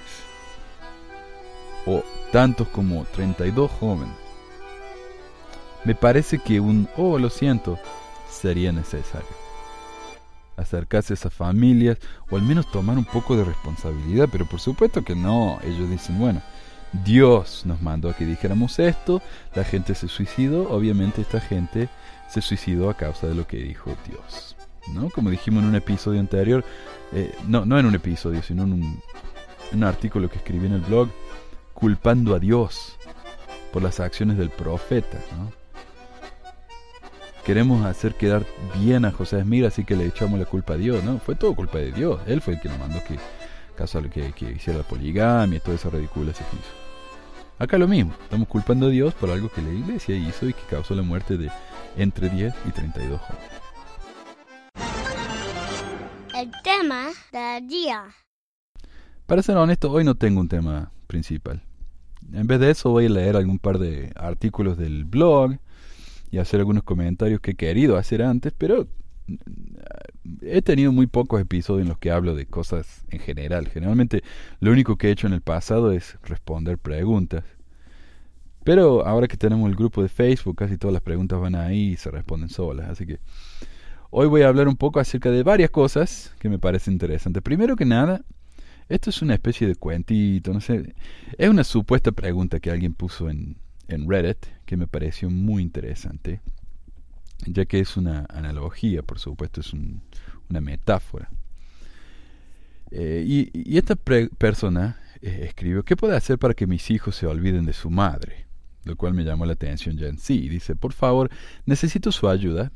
o 1.85 2.03
tantos 2.31 2.67
como 2.69 3.05
32 3.13 3.69
jóvenes, 3.79 4.15
me 5.83 5.93
parece 5.93 6.39
que 6.39 6.59
un, 6.59 6.89
oh, 6.97 7.19
lo 7.19 7.29
siento, 7.29 7.77
sería 8.27 8.71
necesario. 8.71 9.29
Acercarse 10.57 11.13
a 11.13 11.17
esas 11.17 11.33
familias, 11.35 11.99
o 12.31 12.37
al 12.37 12.41
menos 12.41 12.71
tomar 12.71 12.97
un 12.97 13.05
poco 13.05 13.37
de 13.37 13.43
responsabilidad, 13.43 14.29
pero 14.31 14.47
por 14.47 14.59
supuesto 14.59 15.03
que 15.03 15.13
no, 15.15 15.59
ellos 15.63 15.91
dicen, 15.91 16.17
bueno, 16.17 16.41
Dios 17.05 17.67
nos 17.67 17.83
mandó 17.83 18.09
a 18.09 18.15
que 18.15 18.25
dijéramos 18.25 18.79
esto, 18.79 19.21
la 19.53 19.63
gente 19.63 19.93
se 19.93 20.07
suicidó, 20.07 20.71
obviamente 20.71 21.21
esta 21.21 21.39
gente 21.39 21.87
se 22.31 22.41
suicidó 22.41 22.89
a 22.89 22.95
causa 22.95 23.27
de 23.27 23.35
lo 23.35 23.45
que 23.45 23.57
dijo 23.57 23.93
Dios. 24.07 24.55
¿no? 24.93 25.09
Como 25.09 25.29
dijimos 25.29 25.63
en 25.63 25.69
un 25.69 25.75
episodio 25.75 26.19
anterior, 26.19 26.63
eh, 27.11 27.35
no, 27.47 27.65
no 27.65 27.77
en 27.77 27.85
un 27.85 27.95
episodio, 27.95 28.41
sino 28.41 28.63
en 28.63 28.73
un, 29.73 29.83
artículo 29.83 30.29
que 30.29 30.37
escribí 30.37 30.65
en 30.65 30.73
el 30.73 30.81
blog, 30.81 31.09
culpando 31.73 32.33
a 32.33 32.39
Dios 32.39 32.97
por 33.73 33.81
las 33.81 33.99
acciones 33.99 34.37
del 34.37 34.49
profeta. 34.49 35.17
¿no? 35.37 35.51
Queremos 37.45 37.85
hacer 37.85 38.15
quedar 38.15 38.45
bien 38.79 39.03
a 39.03 39.11
José 39.11 39.39
Esmir, 39.39 39.65
así 39.65 39.83
que 39.83 39.97
le 39.97 40.05
echamos 40.05 40.39
la 40.39 40.45
culpa 40.45 40.73
a 40.73 40.77
Dios. 40.77 41.03
No, 41.03 41.19
fue 41.19 41.35
todo 41.35 41.53
culpa 41.53 41.79
de 41.79 41.91
Dios. 41.91 42.21
Él 42.27 42.41
fue 42.41 42.53
el 42.53 42.61
que 42.61 42.69
nos 42.69 42.79
mandó 42.79 42.99
que, 43.03 43.17
que, 44.09 44.31
que 44.31 44.51
hiciera 44.51 44.79
la 44.79 44.87
poligamia 44.87 45.57
y 45.57 45.59
toda 45.59 45.75
esa 45.75 45.89
ridícula 45.89 46.33
se 46.33 46.43
hizo. 46.43 46.81
Acá 47.59 47.77
lo 47.77 47.87
mismo, 47.87 48.13
estamos 48.23 48.47
culpando 48.47 48.87
a 48.87 48.89
Dios 48.89 49.13
por 49.13 49.29
algo 49.29 49.49
que 49.49 49.61
la 49.61 49.69
iglesia 49.69 50.15
hizo 50.15 50.49
y 50.49 50.53
que 50.53 50.63
causó 50.69 50.95
la 50.95 51.03
muerte 51.03 51.37
de 51.37 51.51
entre 51.97 52.29
10 52.29 52.53
y 52.67 52.71
32 52.71 53.21
jóvenes. 53.21 53.61
El 56.35 56.51
tema 56.63 57.09
del 57.31 57.67
día. 57.67 58.05
Para 59.25 59.43
ser 59.43 59.57
honesto, 59.57 59.91
hoy 59.91 60.03
no 60.03 60.15
tengo 60.15 60.41
un 60.41 60.49
tema 60.49 60.91
principal. 61.07 61.61
En 62.33 62.47
vez 62.47 62.59
de 62.59 62.71
eso 62.71 62.89
voy 62.91 63.05
a 63.05 63.09
leer 63.09 63.35
algún 63.35 63.59
par 63.59 63.77
de 63.77 64.11
artículos 64.15 64.77
del 64.77 65.05
blog 65.05 65.57
y 66.31 66.37
hacer 66.37 66.59
algunos 66.61 66.83
comentarios 66.83 67.41
que 67.41 67.51
he 67.51 67.55
querido 67.55 67.97
hacer 67.97 68.23
antes, 68.23 68.53
pero 68.57 68.87
mm, 69.27 69.35
he 70.41 70.61
tenido 70.61 70.91
muy 70.91 71.07
pocos 71.07 71.41
episodios 71.41 71.83
en 71.83 71.89
los 71.89 71.97
que 71.97 72.11
hablo 72.11 72.35
de 72.35 72.45
cosas 72.45 73.05
en 73.09 73.19
general. 73.19 73.67
Generalmente 73.67 74.23
lo 74.59 74.71
único 74.71 74.97
que 74.97 75.07
he 75.07 75.11
hecho 75.11 75.27
en 75.27 75.33
el 75.33 75.41
pasado 75.41 75.91
es 75.91 76.17
responder 76.23 76.77
preguntas. 76.77 77.43
Pero 78.63 79.05
ahora 79.05 79.27
que 79.27 79.37
tenemos 79.37 79.69
el 79.69 79.75
grupo 79.75 80.03
de 80.03 80.09
Facebook, 80.09 80.55
casi 80.55 80.77
todas 80.77 80.93
las 80.93 81.01
preguntas 81.01 81.39
van 81.39 81.55
ahí 81.55 81.93
y 81.93 81.97
se 81.97 82.11
responden 82.11 82.49
solas. 82.49 82.89
Así 82.89 83.05
que 83.05 83.19
hoy 84.11 84.27
voy 84.27 84.43
a 84.43 84.47
hablar 84.47 84.67
un 84.67 84.75
poco 84.75 84.99
acerca 84.99 85.31
de 85.31 85.43
varias 85.43 85.71
cosas 85.71 86.35
que 86.39 86.49
me 86.49 86.59
parecen 86.59 86.93
interesantes. 86.93 87.41
Primero 87.41 87.75
que 87.75 87.85
nada, 87.85 88.21
esto 88.87 89.09
es 89.09 89.21
una 89.21 89.33
especie 89.33 89.67
de 89.67 89.75
cuentito, 89.75 90.53
no 90.53 90.61
sé. 90.61 90.93
Es 91.37 91.49
una 91.49 91.63
supuesta 91.63 92.11
pregunta 92.11 92.59
que 92.59 92.69
alguien 92.69 92.93
puso 92.93 93.29
en, 93.29 93.55
en 93.87 94.09
Reddit 94.09 94.45
que 94.65 94.77
me 94.77 94.87
pareció 94.87 95.29
muy 95.29 95.63
interesante, 95.63 96.41
ya 97.45 97.65
que 97.65 97.79
es 97.79 97.97
una 97.97 98.25
analogía, 98.29 99.01
por 99.01 99.17
supuesto, 99.19 99.61
es 99.61 99.73
una 99.73 100.61
metáfora. 100.61 101.29
Eh, 102.91 103.23
y, 103.25 103.77
esta 103.77 103.95
persona 103.95 104.97
eh, 105.21 105.45
escribió, 105.45 105.83
¿qué 105.83 105.95
puedo 105.95 106.15
hacer 106.15 106.37
para 106.37 106.53
que 106.53 106.67
mis 106.67 106.91
hijos 106.91 107.15
se 107.15 107.25
olviden 107.25 107.65
de 107.65 107.73
su 107.73 107.89
madre? 107.89 108.50
Lo 108.83 108.95
cual 108.95 109.13
me 109.13 109.23
llamó 109.23 109.45
la 109.45 109.53
atención 109.53 109.97
ya 109.97 110.07
en 110.07 110.17
sí. 110.17 110.49
Dice, 110.49 110.75
por 110.75 110.93
favor, 110.93 111.29
necesito 111.65 112.11
su 112.11 112.27
ayuda, 112.27 112.71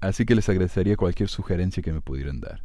así 0.00 0.24
que 0.24 0.34
les 0.34 0.48
agradecería 0.48 0.96
cualquier 0.96 1.28
sugerencia 1.28 1.82
que 1.82 1.92
me 1.92 2.00
pudieran 2.00 2.40
dar. 2.40 2.62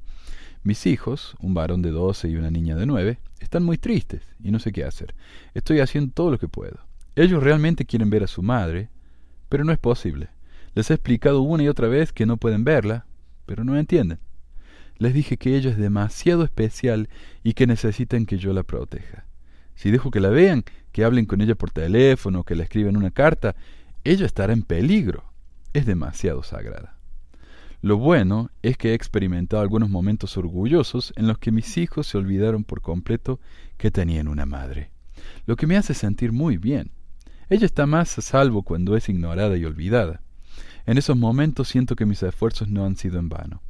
Mis 0.64 0.86
hijos, 0.86 1.36
un 1.40 1.54
varón 1.54 1.82
de 1.82 1.92
12 1.92 2.30
y 2.30 2.36
una 2.36 2.52
niña 2.52 2.76
de 2.76 2.86
9, 2.86 3.20
están 3.40 3.64
muy 3.64 3.78
tristes 3.78 4.22
y 4.44 4.52
no 4.52 4.60
sé 4.60 4.72
qué 4.72 4.84
hacer. 4.84 5.16
Estoy 5.54 5.80
haciendo 5.80 6.12
todo 6.14 6.32
lo 6.32 6.40
que 6.40 6.48
puedo. 6.48 6.80
Ellos 7.16 7.42
realmente 7.42 7.86
quieren 7.86 8.10
ver 8.10 8.24
a 8.24 8.28
su 8.28 8.44
madre, 8.44 8.90
pero 9.50 9.64
no 9.64 9.72
es 9.72 9.80
posible. 9.80 10.30
Les 10.76 10.92
he 10.92 10.94
explicado 10.94 11.42
una 11.42 11.64
y 11.64 11.68
otra 11.68 11.88
vez 11.88 12.12
que 12.12 12.26
no 12.26 12.38
pueden 12.38 12.64
verla, 12.64 13.06
pero 13.46 13.64
no 13.64 13.78
entienden. 13.78 14.20
Les 15.00 15.14
dije 15.14 15.38
que 15.38 15.56
ella 15.56 15.72
es 15.72 15.78
demasiado 15.78 16.44
especial 16.44 17.10
y 17.44 17.54
que 17.54 17.68
necesitan 17.68 18.26
que 18.26 18.38
yo 18.38 18.54
la 18.54 18.64
proteja. 18.64 19.26
Si 19.76 19.92
dejo 19.92 20.12
que 20.12 20.20
la 20.20 20.30
vean, 20.30 20.66
que 20.98 21.04
hablen 21.04 21.28
con 21.28 21.42
ella 21.42 21.54
por 21.54 21.70
teléfono, 21.70 22.44
que 22.44 22.56
la 22.56 22.64
escriban 22.64 22.98
una 22.98 23.12
carta, 23.12 23.56
ella 24.04 24.26
estará 24.26 24.52
en 24.52 24.64
peligro. 24.64 25.26
Es 25.72 25.86
demasiado 25.86 26.42
sagrada. 26.42 26.98
Lo 27.84 27.98
bueno 27.98 28.50
es 28.64 28.78
que 28.78 28.90
he 28.90 28.94
experimentado 28.96 29.62
algunos 29.62 29.92
momentos 29.92 30.38
orgullosos 30.38 31.14
en 31.16 31.28
los 31.28 31.38
que 31.38 31.52
mis 31.52 31.78
hijos 31.78 32.08
se 32.08 32.18
olvidaron 32.18 32.64
por 32.64 32.82
completo 32.82 33.40
que 33.78 33.92
tenían 33.92 34.28
una 34.28 34.48
madre, 34.48 34.90
lo 35.46 35.56
que 35.56 35.68
me 35.68 35.78
hace 35.78 35.94
sentir 35.94 36.32
muy 36.32 36.58
bien. 36.58 36.90
Ella 37.48 37.68
está 37.68 37.86
más 37.86 38.18
a 38.18 38.24
salvo 38.24 38.64
cuando 38.64 38.98
es 38.98 39.08
ignorada 39.08 39.56
y 39.56 39.66
olvidada. 39.66 40.24
En 40.88 40.98
esos 40.98 41.16
momentos 41.16 41.68
siento 41.68 41.96
que 41.96 42.08
mis 42.08 42.24
esfuerzos 42.24 42.70
no 42.70 42.88
han 42.88 42.96
sido 42.96 43.20
en 43.20 43.30
vano. 43.30 43.62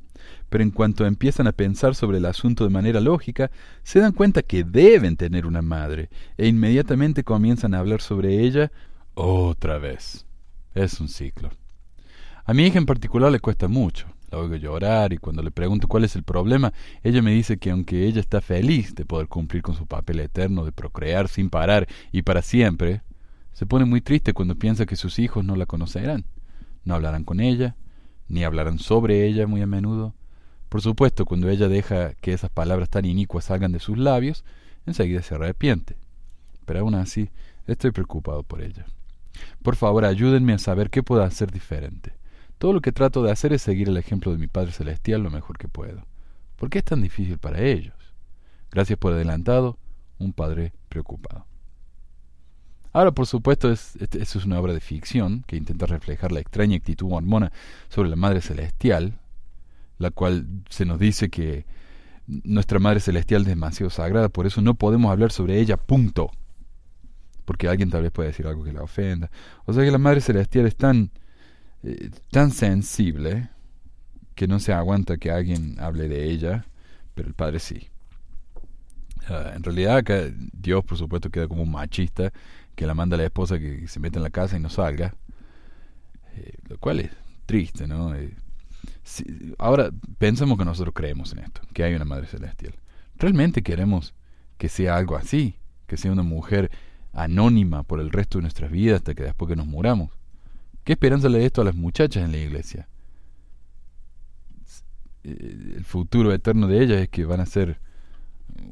Pero 0.50 0.64
en 0.64 0.72
cuanto 0.72 1.06
empiezan 1.06 1.48
a 1.48 1.52
pensar 1.52 1.96
sobre 1.96 2.18
el 2.18 2.26
asunto 2.26 2.64
de 2.64 2.70
manera 2.70 3.00
lógica, 3.00 3.52
se 3.84 4.00
dan 4.00 4.14
cuenta 4.14 4.42
que 4.42 4.64
deben 4.64 5.18
tener 5.18 5.46
una 5.46 5.62
madre, 5.62 6.10
e 6.38 6.48
inmediatamente 6.48 7.24
comienzan 7.24 7.74
a 7.74 7.80
hablar 7.80 8.02
sobre 8.02 8.42
ella 8.44 8.72
otra 9.14 9.78
vez. 9.78 10.26
Es 10.74 11.00
un 11.00 11.10
ciclo. 11.10 11.50
A 12.46 12.54
mi 12.54 12.66
hija 12.66 12.78
en 12.78 12.86
particular 12.86 13.32
le 13.32 13.40
cuesta 13.40 13.68
mucho. 13.68 14.08
La 14.30 14.40
oigo 14.40 14.56
llorar 14.56 15.14
y 15.14 15.18
cuando 15.18 15.42
le 15.42 15.52
pregunto 15.52 15.88
cuál 15.88 16.04
es 16.04 16.16
el 16.16 16.24
problema, 16.24 16.74
ella 17.02 17.22
me 17.22 17.32
dice 17.32 17.58
que 17.58 17.72
aunque 17.72 18.06
ella 18.06 18.20
está 18.20 18.42
feliz 18.42 18.94
de 18.94 19.06
poder 19.06 19.28
cumplir 19.28 19.62
con 19.62 19.76
su 19.76 19.86
papel 19.86 20.20
eterno 20.20 20.66
de 20.66 20.74
procrear 20.74 21.30
sin 21.30 21.50
parar 21.50 21.88
y 22.12 22.24
para 22.24 22.42
siempre, 22.42 23.02
se 23.54 23.66
pone 23.66 23.86
muy 23.86 24.02
triste 24.02 24.34
cuando 24.34 24.56
piensa 24.56 24.86
que 24.86 24.98
sus 24.98 25.18
hijos 25.18 25.46
no 25.46 25.56
la 25.56 25.66
conocerán, 25.66 26.26
no 26.84 26.94
hablarán 26.94 27.24
con 27.24 27.40
ella, 27.40 27.76
ni 28.30 28.44
hablarán 28.44 28.80
sobre 28.80 29.26
ella 29.26 29.48
muy 29.48 29.62
a 29.62 29.68
menudo. 29.68 30.14
Por 30.70 30.82
supuesto, 30.82 31.26
cuando 31.26 31.50
ella 31.50 31.68
deja 31.68 32.14
que 32.16 32.34
esas 32.34 32.50
palabras 32.50 32.90
tan 32.90 33.06
inicuas 33.06 33.46
salgan 33.46 33.72
de 33.72 33.80
sus 33.80 33.98
labios, 33.98 34.44
enseguida 34.86 35.22
se 35.22 35.36
arrepiente. 35.36 35.98
Pero 36.66 36.82
aún 36.82 36.96
así, 36.96 37.30
estoy 37.68 37.92
preocupado 37.92 38.44
por 38.44 38.62
ella. 38.62 38.86
Por 39.64 39.76
favor, 39.76 40.06
ayúdenme 40.06 40.54
a 40.54 40.60
saber 40.60 40.90
qué 40.90 41.04
puedo 41.04 41.24
hacer 41.24 41.52
diferente. 41.52 42.14
Todo 42.58 42.74
lo 42.74 42.82
que 42.82 42.92
trato 42.92 43.24
de 43.24 43.32
hacer 43.32 43.54
es 43.54 43.62
seguir 43.62 43.88
el 43.88 43.98
ejemplo 43.98 44.32
de 44.32 44.38
mi 44.38 44.48
Padre 44.48 44.72
Celestial 44.72 45.22
lo 45.22 45.30
mejor 45.30 45.58
que 45.58 45.68
puedo. 45.68 46.06
¿Por 46.56 46.70
qué 46.70 46.80
es 46.80 46.84
tan 46.84 47.02
difícil 47.02 47.38
para 47.38 47.62
ellos? 47.62 47.96
Gracias 48.72 48.98
por 48.98 49.14
adelantado, 49.14 49.78
un 50.18 50.34
Padre 50.34 50.74
preocupado. 50.90 51.46
Ahora, 52.98 53.12
por 53.12 53.28
supuesto, 53.28 53.72
es, 53.72 53.96
es 53.96 54.36
una 54.44 54.60
obra 54.60 54.74
de 54.74 54.80
ficción 54.80 55.44
que 55.46 55.56
intenta 55.56 55.86
reflejar 55.86 56.32
la 56.32 56.40
extraña 56.40 56.78
actitud 56.78 57.08
mormona 57.08 57.52
sobre 57.90 58.10
la 58.10 58.16
Madre 58.16 58.42
Celestial, 58.42 59.20
la 60.00 60.10
cual 60.10 60.48
se 60.68 60.84
nos 60.84 60.98
dice 60.98 61.30
que 61.30 61.68
nuestra 62.26 62.80
Madre 62.80 63.00
Celestial 63.00 63.42
es 63.42 63.50
demasiado 63.50 63.92
sagrada, 63.92 64.30
por 64.30 64.48
eso 64.48 64.64
no 64.64 64.74
podemos 64.74 65.12
hablar 65.12 65.32
sobre 65.32 65.60
ella, 65.60 65.78
punto. 65.78 66.32
Porque 67.46 67.68
alguien 67.68 67.92
tal 67.92 68.02
vez 68.02 68.12
puede 68.12 68.30
decir 68.30 68.48
algo 68.48 68.64
que 68.64 68.74
la 68.74 68.82
ofenda. 68.82 69.30
O 69.66 69.74
sea 69.74 69.84
que 69.84 69.92
la 69.92 70.00
Madre 70.00 70.20
Celestial 70.20 70.66
es 70.66 70.76
tan, 70.76 71.12
eh, 71.84 72.10
tan 72.32 72.50
sensible 72.50 73.52
que 74.34 74.48
no 74.48 74.58
se 74.58 74.74
aguanta 74.74 75.18
que 75.18 75.30
alguien 75.30 75.76
hable 75.80 76.08
de 76.08 76.32
ella, 76.32 76.66
pero 77.14 77.28
el 77.28 77.36
Padre 77.36 77.60
sí. 77.60 77.90
Ah, 79.30 79.52
en 79.56 79.62
realidad 79.62 79.98
acá 79.98 80.24
Dios 80.54 80.84
por 80.84 80.98
supuesto 80.98 81.30
queda 81.30 81.48
como 81.48 81.62
un 81.62 81.72
machista 81.72 82.32
que 82.78 82.86
la 82.86 82.94
manda 82.94 83.18
la 83.18 83.24
esposa 83.24 83.58
que 83.58 83.88
se 83.88 84.00
meta 84.00 84.20
en 84.20 84.24
la 84.24 84.30
casa 84.30 84.56
y 84.56 84.60
no 84.60 84.70
salga, 84.70 85.16
eh, 86.36 86.54
lo 86.70 86.78
cual 86.78 87.00
es 87.00 87.10
triste, 87.48 87.88
¿no? 87.88 88.14
Eh, 88.14 88.32
ahora 89.58 89.90
pensamos 90.20 90.60
que 90.60 90.64
nosotros 90.64 90.94
creemos 90.94 91.34
en 91.34 91.40
esto, 91.40 91.62
que 91.74 91.84
hay 91.84 91.96
una 91.96 92.06
Madre 92.06 92.28
Celestial. 92.28 92.76
¿Realmente 93.16 93.64
queremos 93.64 94.14
que 94.60 94.70
sea 94.70 94.96
algo 94.96 95.16
así? 95.16 95.56
Que 95.88 95.98
sea 95.98 96.12
una 96.12 96.22
mujer 96.22 96.70
anónima 97.14 97.82
por 97.82 98.00
el 98.00 98.12
resto 98.12 98.38
de 98.38 98.44
nuestras 98.44 98.70
vidas 98.70 98.98
hasta 98.98 99.16
que 99.16 99.24
después 99.24 99.50
que 99.50 99.56
nos 99.56 99.66
muramos. 99.66 100.12
¿Qué 100.84 100.94
esperanza 100.94 101.30
le 101.30 101.40
da 101.40 101.46
esto 101.46 101.62
a 101.62 101.66
las 101.66 101.76
muchachas 101.76 102.24
en 102.24 102.32
la 102.32 102.38
iglesia? 102.38 102.88
Eh, 105.24 105.74
el 105.78 105.84
futuro 105.84 106.32
eterno 106.32 106.68
de 106.68 106.84
ellas 106.84 107.02
es 107.02 107.10
que 107.10 107.26
van 107.26 107.40
a 107.40 107.48
ser 107.48 107.80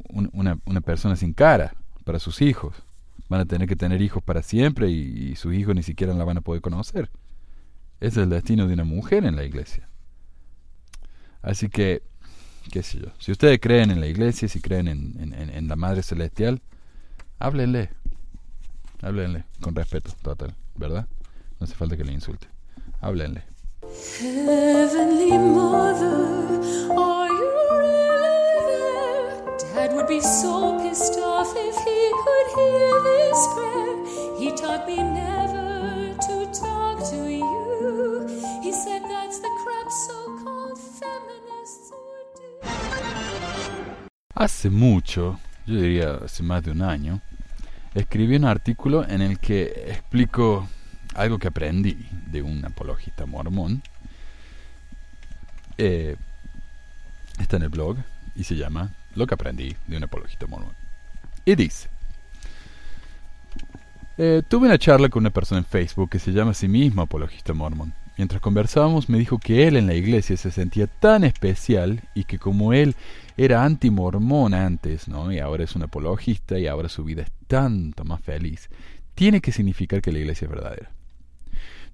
una, 0.09 0.59
una 0.63 0.81
persona 0.81 1.15
sin 1.15 1.33
cara 1.33 1.73
para 2.03 2.19
sus 2.19 2.43
hijos 2.43 2.84
van 3.29 3.41
a 3.41 3.45
tener 3.45 3.67
que 3.67 3.75
tener 3.75 4.01
hijos 4.01 4.23
para 4.23 4.41
siempre 4.41 4.89
y, 4.89 5.35
sus 5.35 5.53
hijos 5.53 5.75
ni 5.75 5.83
siquiera 5.83 6.13
la 6.13 6.23
van 6.23 6.37
a 6.37 6.41
poder 6.41 6.61
conocer. 6.61 7.09
Ese 7.99 8.19
es 8.19 8.23
el 8.23 8.29
destino 8.29 8.67
de 8.67 8.73
una 8.73 8.83
mujer 8.83 9.25
en 9.25 9.35
la 9.35 9.43
iglesia. 9.43 9.87
Así 11.41 11.69
que, 11.69 12.03
qué 12.71 12.83
sé 12.83 12.99
yo, 12.99 13.07
si 13.19 13.31
ustedes 13.31 13.59
creen 13.59 13.91
en 13.91 13.99
la 13.99 14.07
iglesia, 14.07 14.47
si 14.47 14.59
creen 14.59 14.87
en, 14.87 15.67
la 15.67 15.75
Madre 15.75 16.03
Celestial, 16.03 16.61
háblenle, 17.39 17.89
háblenle 19.01 19.45
con 19.61 19.75
respeto 19.75 20.11
total, 20.21 20.55
¿verdad? 20.75 21.07
No 21.59 21.65
hace 21.65 21.75
falta 21.75 21.95
que 21.95 22.03
le 22.03 22.13
insulte, 22.13 22.47
háblenle. 23.01 23.43
Would 29.93 30.07
be 30.07 30.21
so 30.21 30.79
pissed 30.79 31.19
off 31.19 31.53
if 31.55 31.75
he 31.85 32.11
could 32.23 32.47
hear 32.57 32.91
this. 33.03 33.39
He 34.39 34.51
taught 34.51 34.87
me 34.87 34.97
never 34.97 36.13
to 36.27 36.45
talk 36.51 36.97
to 37.11 37.29
you. 37.29 38.27
He 38.63 38.71
said 38.71 39.03
that's 39.03 39.39
the 39.39 39.49
crap 39.63 39.89
so-called 39.91 40.79
feminists 40.79 41.91
would 41.91 42.29
do. 42.35 42.67
Hace 44.35 44.69
mucho, 44.69 45.39
yo 45.65 45.75
diría 45.75 46.19
hace 46.23 46.43
más 46.43 46.63
de 46.63 46.71
un 46.71 46.81
año, 46.81 47.21
escribí 47.93 48.35
un 48.35 48.45
artículo 48.45 49.07
en 49.07 49.21
el 49.21 49.39
que 49.39 49.85
explico 49.87 50.67
algo 51.15 51.39
que 51.39 51.47
aprendí 51.47 51.97
de 52.27 52.41
un 52.41 52.63
apologista 52.65 53.25
mormón. 53.25 53.81
Eh, 55.77 56.15
está 57.39 57.57
en 57.57 57.63
el 57.63 57.69
blog 57.69 57.97
y 58.35 58.43
se 58.43 58.55
llama 58.55 58.93
lo 59.15 59.27
que 59.27 59.33
aprendí 59.33 59.75
de 59.87 59.97
un 59.97 60.03
apologista 60.03 60.47
mormón. 60.47 60.73
Y 61.45 61.55
dice, 61.55 61.89
eh, 64.17 64.41
tuve 64.47 64.67
una 64.67 64.77
charla 64.77 65.09
con 65.09 65.21
una 65.21 65.29
persona 65.29 65.59
en 65.59 65.65
Facebook 65.65 66.09
que 66.09 66.19
se 66.19 66.31
llama 66.31 66.51
a 66.51 66.53
sí 66.55 66.67
mismo 66.67 67.01
apologista 67.01 67.53
mormón. 67.53 67.93
Mientras 68.17 68.41
conversábamos 68.41 69.09
me 69.09 69.17
dijo 69.17 69.39
que 69.39 69.67
él 69.67 69.75
en 69.75 69.87
la 69.87 69.93
iglesia 69.93 70.37
se 70.37 70.49
sentía 70.49 70.87
tan 70.87 71.25
especial 71.25 72.01
y 72.13 72.23
que 72.23 72.39
como 72.39 72.71
él 72.71 72.95
era 73.35 73.65
antimormón 73.65 74.53
antes, 74.53 75.09
¿no? 75.09 75.33
Y 75.33 75.39
ahora 75.39 75.65
es 75.65 75.75
un 75.75 75.83
apologista 75.83 76.57
y 76.57 76.67
ahora 76.67 76.87
su 76.87 77.03
vida 77.03 77.23
es 77.23 77.31
tanto 77.47 78.05
más 78.05 78.21
feliz, 78.21 78.69
tiene 79.15 79.41
que 79.41 79.51
significar 79.51 80.01
que 80.01 80.13
la 80.13 80.19
iglesia 80.19 80.45
es 80.45 80.51
verdadera. 80.51 80.91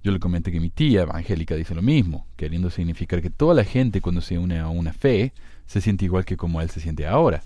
Yo 0.04 0.12
le 0.12 0.20
comenté 0.20 0.52
que 0.52 0.60
mi 0.60 0.70
tía 0.70 1.02
evangélica 1.02 1.56
dice 1.56 1.76
lo 1.76 1.82
mismo, 1.82 2.26
queriendo 2.36 2.70
significar 2.70 3.22
que 3.22 3.30
toda 3.30 3.54
la 3.54 3.64
gente 3.64 4.02
cuando 4.02 4.22
se 4.22 4.38
une 4.38 4.60
a 4.60 4.68
una 4.68 4.94
fe 4.94 5.32
se 5.68 5.80
siente 5.80 6.06
igual 6.06 6.26
que 6.26 6.38
como 6.38 6.60
él 6.62 6.70
se 6.70 6.80
siente 6.80 7.06
ahora. 7.06 7.44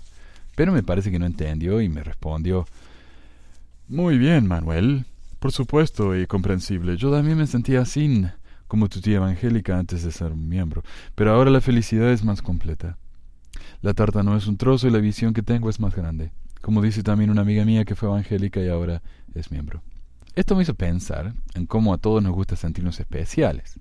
Pero 0.54 0.72
me 0.72 0.82
parece 0.82 1.10
que 1.10 1.18
no 1.18 1.26
entendió 1.26 1.80
y 1.82 1.88
me 1.88 2.02
respondió, 2.02 2.66
Muy 3.88 4.16
bien, 4.16 4.46
Manuel. 4.46 5.04
Por 5.38 5.52
supuesto 5.52 6.18
y 6.18 6.26
comprensible. 6.26 6.96
Yo 6.96 7.10
también 7.10 7.36
me 7.36 7.46
sentía 7.46 7.82
así 7.82 8.24
como 8.68 8.88
tu 8.88 9.00
tía 9.00 9.16
evangélica 9.16 9.78
antes 9.78 10.02
de 10.02 10.10
ser 10.10 10.34
miembro, 10.34 10.82
pero 11.14 11.32
ahora 11.32 11.50
la 11.50 11.60
felicidad 11.60 12.10
es 12.10 12.24
más 12.24 12.42
completa. 12.42 12.96
La 13.82 13.94
tarta 13.94 14.22
no 14.22 14.36
es 14.36 14.46
un 14.46 14.56
trozo 14.56 14.88
y 14.88 14.90
la 14.90 14.98
visión 14.98 15.34
que 15.34 15.42
tengo 15.42 15.70
es 15.70 15.78
más 15.78 15.94
grande, 15.94 16.32
como 16.62 16.82
dice 16.82 17.02
también 17.02 17.30
una 17.30 17.42
amiga 17.42 17.64
mía 17.64 17.84
que 17.84 17.94
fue 17.94 18.08
evangélica 18.08 18.60
y 18.60 18.68
ahora 18.68 19.02
es 19.34 19.50
miembro. 19.50 19.82
Esto 20.36 20.54
me 20.54 20.62
hizo 20.62 20.74
pensar 20.74 21.34
en 21.54 21.66
cómo 21.66 21.92
a 21.92 21.98
todos 21.98 22.22
nos 22.22 22.32
gusta 22.32 22.54
sentirnos 22.54 23.00
especiales. 23.00 23.80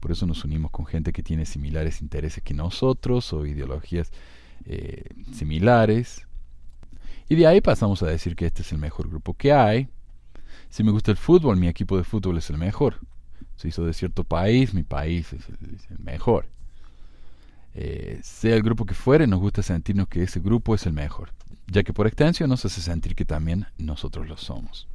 Por 0.00 0.12
eso 0.12 0.26
nos 0.26 0.44
unimos 0.44 0.70
con 0.70 0.84
gente 0.84 1.12
que 1.12 1.22
tiene 1.22 1.46
similares 1.46 2.02
intereses 2.02 2.42
que 2.42 2.52
nosotros 2.52 3.32
o 3.32 3.46
ideologías 3.46 4.10
eh, 4.66 5.04
similares. 5.32 6.26
Y 7.28 7.36
de 7.36 7.46
ahí 7.46 7.62
pasamos 7.62 8.02
a 8.02 8.06
decir 8.06 8.36
que 8.36 8.44
este 8.44 8.60
es 8.60 8.72
el 8.72 8.78
mejor 8.78 9.08
grupo 9.08 9.32
que 9.32 9.52
hay. 9.52 9.88
Si 10.68 10.84
me 10.84 10.90
gusta 10.90 11.10
el 11.10 11.16
fútbol, 11.16 11.56
mi 11.56 11.68
equipo 11.68 11.96
de 11.96 12.04
fútbol 12.04 12.36
es 12.36 12.50
el 12.50 12.58
mejor 12.58 12.96
se 13.62 13.68
hizo 13.68 13.84
de 13.84 13.94
cierto 13.94 14.24
país, 14.24 14.74
mi 14.74 14.82
país 14.82 15.32
es 15.32 15.48
el, 15.48 15.98
mejor. 15.98 16.46
Eh, 17.74 18.20
sea 18.22 18.56
el 18.56 18.62
grupo 18.62 18.84
que 18.84 18.94
fuere, 18.94 19.26
nos 19.28 19.40
gusta 19.40 19.62
sentirnos 19.62 20.08
que 20.08 20.24
ese 20.24 20.40
grupo 20.40 20.74
es 20.74 20.84
el 20.84 20.92
mejor, 20.92 21.30
ya 21.68 21.84
que 21.84 21.92
por 21.92 22.08
extensión 22.08 22.50
nos 22.50 22.64
hace 22.64 22.80
sentir 22.80 23.14
que 23.14 23.24
también 23.24 23.66
nosotros 23.78 24.28
lo 24.28 24.36
somos. 24.36 24.88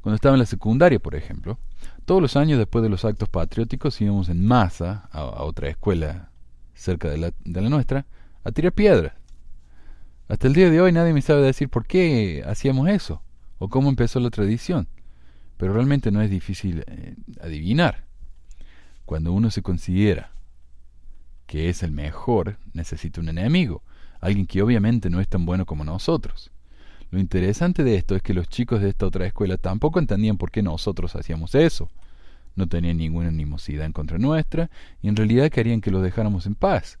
Cuando 0.00 0.16
estaba 0.16 0.34
en 0.34 0.40
la 0.40 0.46
secundaria, 0.46 0.98
por 0.98 1.14
ejemplo, 1.14 1.58
todos 2.04 2.22
los 2.22 2.36
años 2.36 2.58
después 2.58 2.82
de 2.82 2.88
los 2.88 3.04
actos 3.04 3.28
patrióticos 3.28 4.00
íbamos 4.00 4.28
en 4.28 4.46
masa 4.46 5.08
a, 5.12 5.24
otra 5.44 5.68
escuela 5.68 6.30
cerca 6.74 7.08
de 7.08 7.18
la, 7.18 7.32
de 7.44 7.60
la 7.60 7.68
nuestra 7.68 8.06
a 8.44 8.52
tirar 8.52 8.72
piedras. 8.72 9.12
Hasta 10.28 10.46
el 10.46 10.54
día 10.54 10.70
de 10.70 10.80
hoy 10.80 10.92
nadie 10.92 11.12
me 11.12 11.22
sabe 11.22 11.42
decir 11.42 11.68
por 11.68 11.86
qué 11.86 12.44
hacíamos 12.46 12.88
eso 12.88 13.22
o 13.58 13.68
cómo 13.68 13.88
empezó 13.88 14.20
la 14.20 14.30
tradición 14.30 14.88
pero 15.58 15.74
realmente 15.74 16.10
no 16.10 16.22
es 16.22 16.30
difícil 16.30 16.84
eh, 16.86 17.16
adivinar. 17.42 18.06
Cuando 19.04 19.32
uno 19.32 19.50
se 19.50 19.60
considera 19.60 20.32
que 21.46 21.68
es 21.68 21.82
el 21.82 21.92
mejor, 21.92 22.58
necesita 22.72 23.20
un 23.20 23.28
enemigo, 23.28 23.82
alguien 24.20 24.46
que 24.46 24.62
obviamente 24.62 25.10
no 25.10 25.20
es 25.20 25.28
tan 25.28 25.44
bueno 25.44 25.66
como 25.66 25.84
nosotros. 25.84 26.52
Lo 27.10 27.18
interesante 27.18 27.84
de 27.84 27.96
esto 27.96 28.14
es 28.16 28.22
que 28.22 28.34
los 28.34 28.48
chicos 28.48 28.82
de 28.82 28.90
esta 28.90 29.06
otra 29.06 29.26
escuela 29.26 29.56
tampoco 29.56 29.98
entendían 29.98 30.36
por 30.36 30.50
qué 30.50 30.62
nosotros 30.62 31.16
hacíamos 31.16 31.54
eso. 31.54 31.88
No 32.54 32.66
tenían 32.66 32.98
ninguna 32.98 33.28
animosidad 33.28 33.86
en 33.86 33.92
contra 33.92 34.18
nuestra 34.18 34.70
y 35.00 35.08
en 35.08 35.16
realidad 35.16 35.50
querían 35.50 35.80
que 35.80 35.90
los 35.90 36.02
dejáramos 36.02 36.46
en 36.46 36.54
paz. 36.54 36.98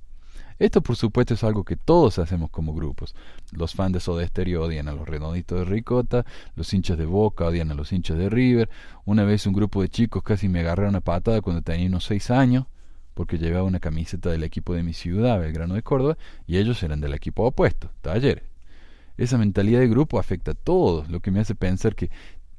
Esto 0.58 0.82
por 0.82 0.96
supuesto 0.96 1.34
es 1.34 1.44
algo 1.44 1.62
que 1.64 1.76
todos 1.76 2.18
hacemos 2.18 2.50
como 2.50 2.74
grupos. 2.74 3.14
Los 3.52 3.74
fans 3.74 3.92
de 3.92 4.00
Soda 4.00 4.26
Stereo 4.26 4.64
odian 4.64 4.88
a 4.88 4.92
los 4.92 5.06
redonditos 5.06 5.58
de 5.58 5.64
Ricota, 5.64 6.24
los 6.56 6.72
hinchas 6.72 6.98
de 6.98 7.06
Boca 7.06 7.46
odian 7.46 7.70
a 7.70 7.74
los 7.74 7.92
hinchas 7.92 8.18
de 8.18 8.28
River. 8.28 8.68
Una 9.04 9.24
vez 9.24 9.46
un 9.46 9.52
grupo 9.52 9.82
de 9.82 9.88
chicos 9.88 10.22
casi 10.22 10.48
me 10.48 10.60
agarraron 10.60 10.96
a 10.96 11.00
patada 11.00 11.42
cuando 11.42 11.62
tenía 11.62 11.86
unos 11.86 12.04
seis 12.04 12.30
años 12.30 12.66
porque 13.14 13.36
llevaba 13.36 13.64
una 13.64 13.80
camiseta 13.80 14.30
del 14.30 14.44
equipo 14.44 14.74
de 14.74 14.84
mi 14.84 14.94
ciudad, 14.94 15.40
Belgrano 15.40 15.74
de 15.74 15.82
Córdoba, 15.82 16.16
y 16.46 16.58
ellos 16.58 16.80
eran 16.84 17.00
del 17.00 17.14
equipo 17.14 17.44
opuesto, 17.44 17.90
Talleres. 18.00 18.47
Esa 19.18 19.36
mentalidad 19.36 19.80
de 19.80 19.88
grupo 19.88 20.18
afecta 20.18 20.52
a 20.52 20.54
todos, 20.54 21.10
lo 21.10 21.20
que 21.20 21.30
me 21.30 21.40
hace 21.40 21.54
pensar 21.54 21.94
que 21.94 22.10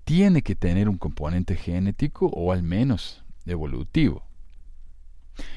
tiene 0.04 0.44
que 0.44 0.56
tener 0.56 0.90
un 0.90 0.98
componente 0.98 1.56
genético 1.56 2.28
o 2.28 2.52
al 2.52 2.62
menos 2.64 3.24
evolutivo. 3.46 4.24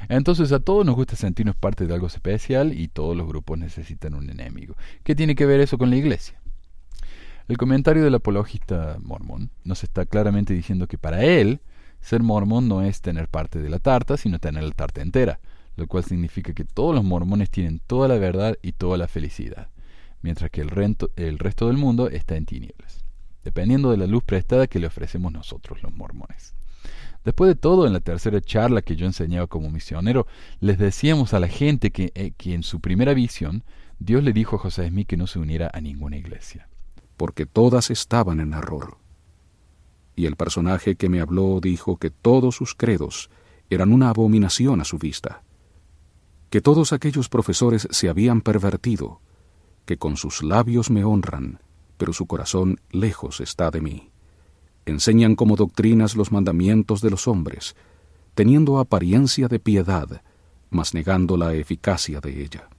Entonces 0.08 0.52
a 0.52 0.60
todos 0.60 0.86
nos 0.86 0.94
gusta 0.94 1.16
sentirnos 1.16 1.56
parte 1.56 1.86
de 1.86 1.94
algo 1.94 2.06
especial 2.06 2.72
y 2.72 2.88
todos 2.88 3.16
los 3.16 3.26
grupos 3.26 3.58
necesitan 3.58 4.14
un 4.14 4.30
enemigo. 4.30 4.76
¿Qué 5.02 5.14
tiene 5.14 5.34
que 5.34 5.46
ver 5.46 5.60
eso 5.60 5.76
con 5.76 5.90
la 5.90 5.96
iglesia? 5.96 6.40
El 7.48 7.58
comentario 7.58 8.04
del 8.04 8.14
apologista 8.14 8.96
mormón 9.02 9.50
nos 9.64 9.82
está 9.82 10.06
claramente 10.06 10.54
diciendo 10.54 10.86
que 10.86 10.98
para 10.98 11.24
él 11.24 11.60
ser 12.00 12.22
mormón 12.22 12.68
no 12.68 12.82
es 12.82 13.00
tener 13.00 13.28
parte 13.28 13.60
de 13.60 13.68
la 13.68 13.78
tarta, 13.78 14.16
sino 14.16 14.38
tener 14.38 14.62
la 14.62 14.70
tarta 14.70 15.02
entera, 15.02 15.40
lo 15.76 15.86
cual 15.86 16.04
significa 16.04 16.52
que 16.52 16.64
todos 16.64 16.94
los 16.94 17.04
mormones 17.04 17.50
tienen 17.50 17.80
toda 17.86 18.08
la 18.08 18.18
verdad 18.18 18.56
y 18.62 18.72
toda 18.72 18.96
la 18.96 19.08
felicidad, 19.08 19.68
mientras 20.22 20.50
que 20.50 20.62
el, 20.62 20.96
el 21.16 21.38
resto 21.38 21.66
del 21.66 21.76
mundo 21.76 22.08
está 22.08 22.36
en 22.36 22.46
tinieblas, 22.46 23.04
dependiendo 23.44 23.90
de 23.90 23.96
la 23.96 24.06
luz 24.06 24.24
prestada 24.24 24.66
que 24.66 24.78
le 24.78 24.86
ofrecemos 24.86 25.32
nosotros 25.32 25.82
los 25.82 25.92
mormones. 25.92 26.54
Después 27.24 27.48
de 27.48 27.54
todo, 27.54 27.86
en 27.86 27.92
la 27.92 28.00
tercera 28.00 28.40
charla 28.40 28.82
que 28.82 28.96
yo 28.96 29.06
enseñaba 29.06 29.46
como 29.46 29.70
misionero, 29.70 30.26
les 30.60 30.78
decíamos 30.78 31.34
a 31.34 31.40
la 31.40 31.48
gente 31.48 31.92
que, 31.92 32.10
eh, 32.14 32.32
que 32.36 32.54
en 32.54 32.64
su 32.64 32.80
primera 32.80 33.14
visión, 33.14 33.62
Dios 34.00 34.24
le 34.24 34.32
dijo 34.32 34.56
a 34.56 34.58
José 34.58 34.88
Smith 34.88 35.06
que 35.06 35.16
no 35.16 35.28
se 35.28 35.38
uniera 35.38 35.70
a 35.72 35.80
ninguna 35.80 36.16
iglesia. 36.16 36.68
Porque 37.16 37.46
todas 37.46 37.90
estaban 37.90 38.40
en 38.40 38.52
error. 38.52 38.98
Y 40.16 40.26
el 40.26 40.34
personaje 40.34 40.96
que 40.96 41.08
me 41.08 41.20
habló 41.20 41.60
dijo 41.60 41.96
que 41.96 42.10
todos 42.10 42.56
sus 42.56 42.74
credos 42.74 43.30
eran 43.70 43.92
una 43.92 44.08
abominación 44.08 44.80
a 44.80 44.84
su 44.84 44.98
vista, 44.98 45.42
que 46.50 46.60
todos 46.60 46.92
aquellos 46.92 47.28
profesores 47.28 47.88
se 47.90 48.08
habían 48.08 48.42
pervertido, 48.42 49.20
que 49.84 49.96
con 49.96 50.16
sus 50.16 50.42
labios 50.42 50.90
me 50.90 51.04
honran, 51.04 51.60
pero 51.96 52.12
su 52.12 52.26
corazón 52.26 52.80
lejos 52.90 53.40
está 53.40 53.70
de 53.70 53.80
mí 53.80 54.12
enseñan 54.86 55.36
como 55.36 55.56
doctrinas 55.56 56.16
los 56.16 56.32
mandamientos 56.32 57.00
de 57.00 57.10
los 57.10 57.28
hombres, 57.28 57.76
teniendo 58.34 58.78
apariencia 58.78 59.48
de 59.48 59.60
piedad, 59.60 60.22
mas 60.70 60.94
negando 60.94 61.36
la 61.36 61.52
eficacia 61.54 62.20
de 62.20 62.42
ella. 62.42 62.70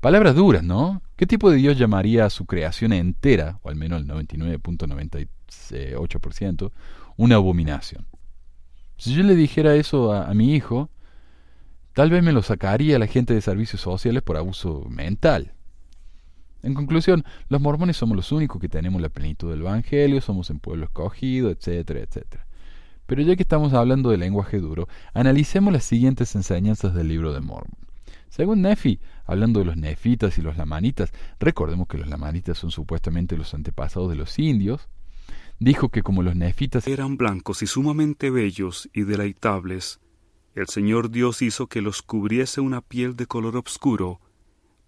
Palabras 0.00 0.34
duras, 0.34 0.64
¿no? 0.64 1.02
¿Qué 1.16 1.26
tipo 1.26 1.50
de 1.50 1.58
Dios 1.58 1.76
llamaría 1.78 2.24
a 2.24 2.30
su 2.30 2.46
creación 2.46 2.94
entera, 2.94 3.58
o 3.62 3.68
al 3.68 3.76
menos 3.76 4.00
el 4.00 4.08
99.98%, 4.08 6.72
una 7.16 7.34
abominación? 7.34 8.06
Si 8.96 9.12
yo 9.14 9.22
le 9.22 9.36
dijera 9.36 9.76
eso 9.76 10.12
a, 10.12 10.30
a 10.30 10.34
mi 10.34 10.54
hijo, 10.54 10.88
tal 11.92 12.08
vez 12.10 12.22
me 12.22 12.32
lo 12.32 12.42
sacaría 12.42 12.98
la 12.98 13.06
gente 13.06 13.34
de 13.34 13.42
servicios 13.42 13.82
sociales 13.82 14.22
por 14.22 14.38
abuso 14.38 14.86
mental. 14.88 15.52
En 16.62 16.74
conclusión, 16.74 17.24
los 17.48 17.60
mormones 17.60 17.96
somos 17.96 18.16
los 18.16 18.32
únicos 18.32 18.60
que 18.60 18.68
tenemos 18.68 19.00
la 19.00 19.08
plenitud 19.08 19.50
del 19.50 19.62
Evangelio, 19.62 20.20
somos 20.20 20.50
un 20.50 20.60
pueblo 20.60 20.84
escogido, 20.84 21.50
etcétera, 21.50 22.00
etcétera. 22.00 22.46
Pero 23.06 23.22
ya 23.22 23.34
que 23.34 23.42
estamos 23.42 23.72
hablando 23.72 24.10
de 24.10 24.18
lenguaje 24.18 24.58
duro, 24.58 24.88
analicemos 25.14 25.72
las 25.72 25.84
siguientes 25.84 26.34
enseñanzas 26.34 26.94
del 26.94 27.08
libro 27.08 27.32
de 27.32 27.40
Mormon. 27.40 27.76
Según 28.28 28.62
Nefi, 28.62 29.00
hablando 29.24 29.58
de 29.58 29.66
los 29.66 29.76
nefitas 29.76 30.38
y 30.38 30.42
los 30.42 30.56
lamanitas, 30.56 31.12
recordemos 31.40 31.88
que 31.88 31.98
los 31.98 32.08
lamanitas 32.08 32.58
son 32.58 32.70
supuestamente 32.70 33.36
los 33.36 33.54
antepasados 33.54 34.08
de 34.08 34.14
los 34.14 34.38
indios, 34.38 34.88
dijo 35.58 35.88
que 35.88 36.02
como 36.02 36.22
los 36.22 36.36
nefitas 36.36 36.86
eran 36.86 37.16
blancos 37.16 37.62
y 37.62 37.66
sumamente 37.66 38.30
bellos 38.30 38.88
y 38.92 39.02
deleitables, 39.02 39.98
el 40.54 40.68
Señor 40.68 41.10
Dios 41.10 41.42
hizo 41.42 41.66
que 41.66 41.80
los 41.80 42.02
cubriese 42.02 42.60
una 42.60 42.80
piel 42.80 43.16
de 43.16 43.26
color 43.26 43.56
oscuro 43.56 44.20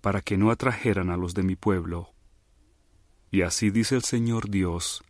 para 0.02 0.20
que 0.20 0.36
no 0.36 0.50
atrajeran 0.50 1.08
a 1.08 1.16
los 1.16 1.32
de 1.32 1.44
mi 1.44 1.56
pueblo. 1.56 2.10
Y 3.30 3.42
así 3.42 3.70
dice 3.70 3.94
el 3.94 4.02
Señor 4.02 4.50
Dios, 4.50 5.02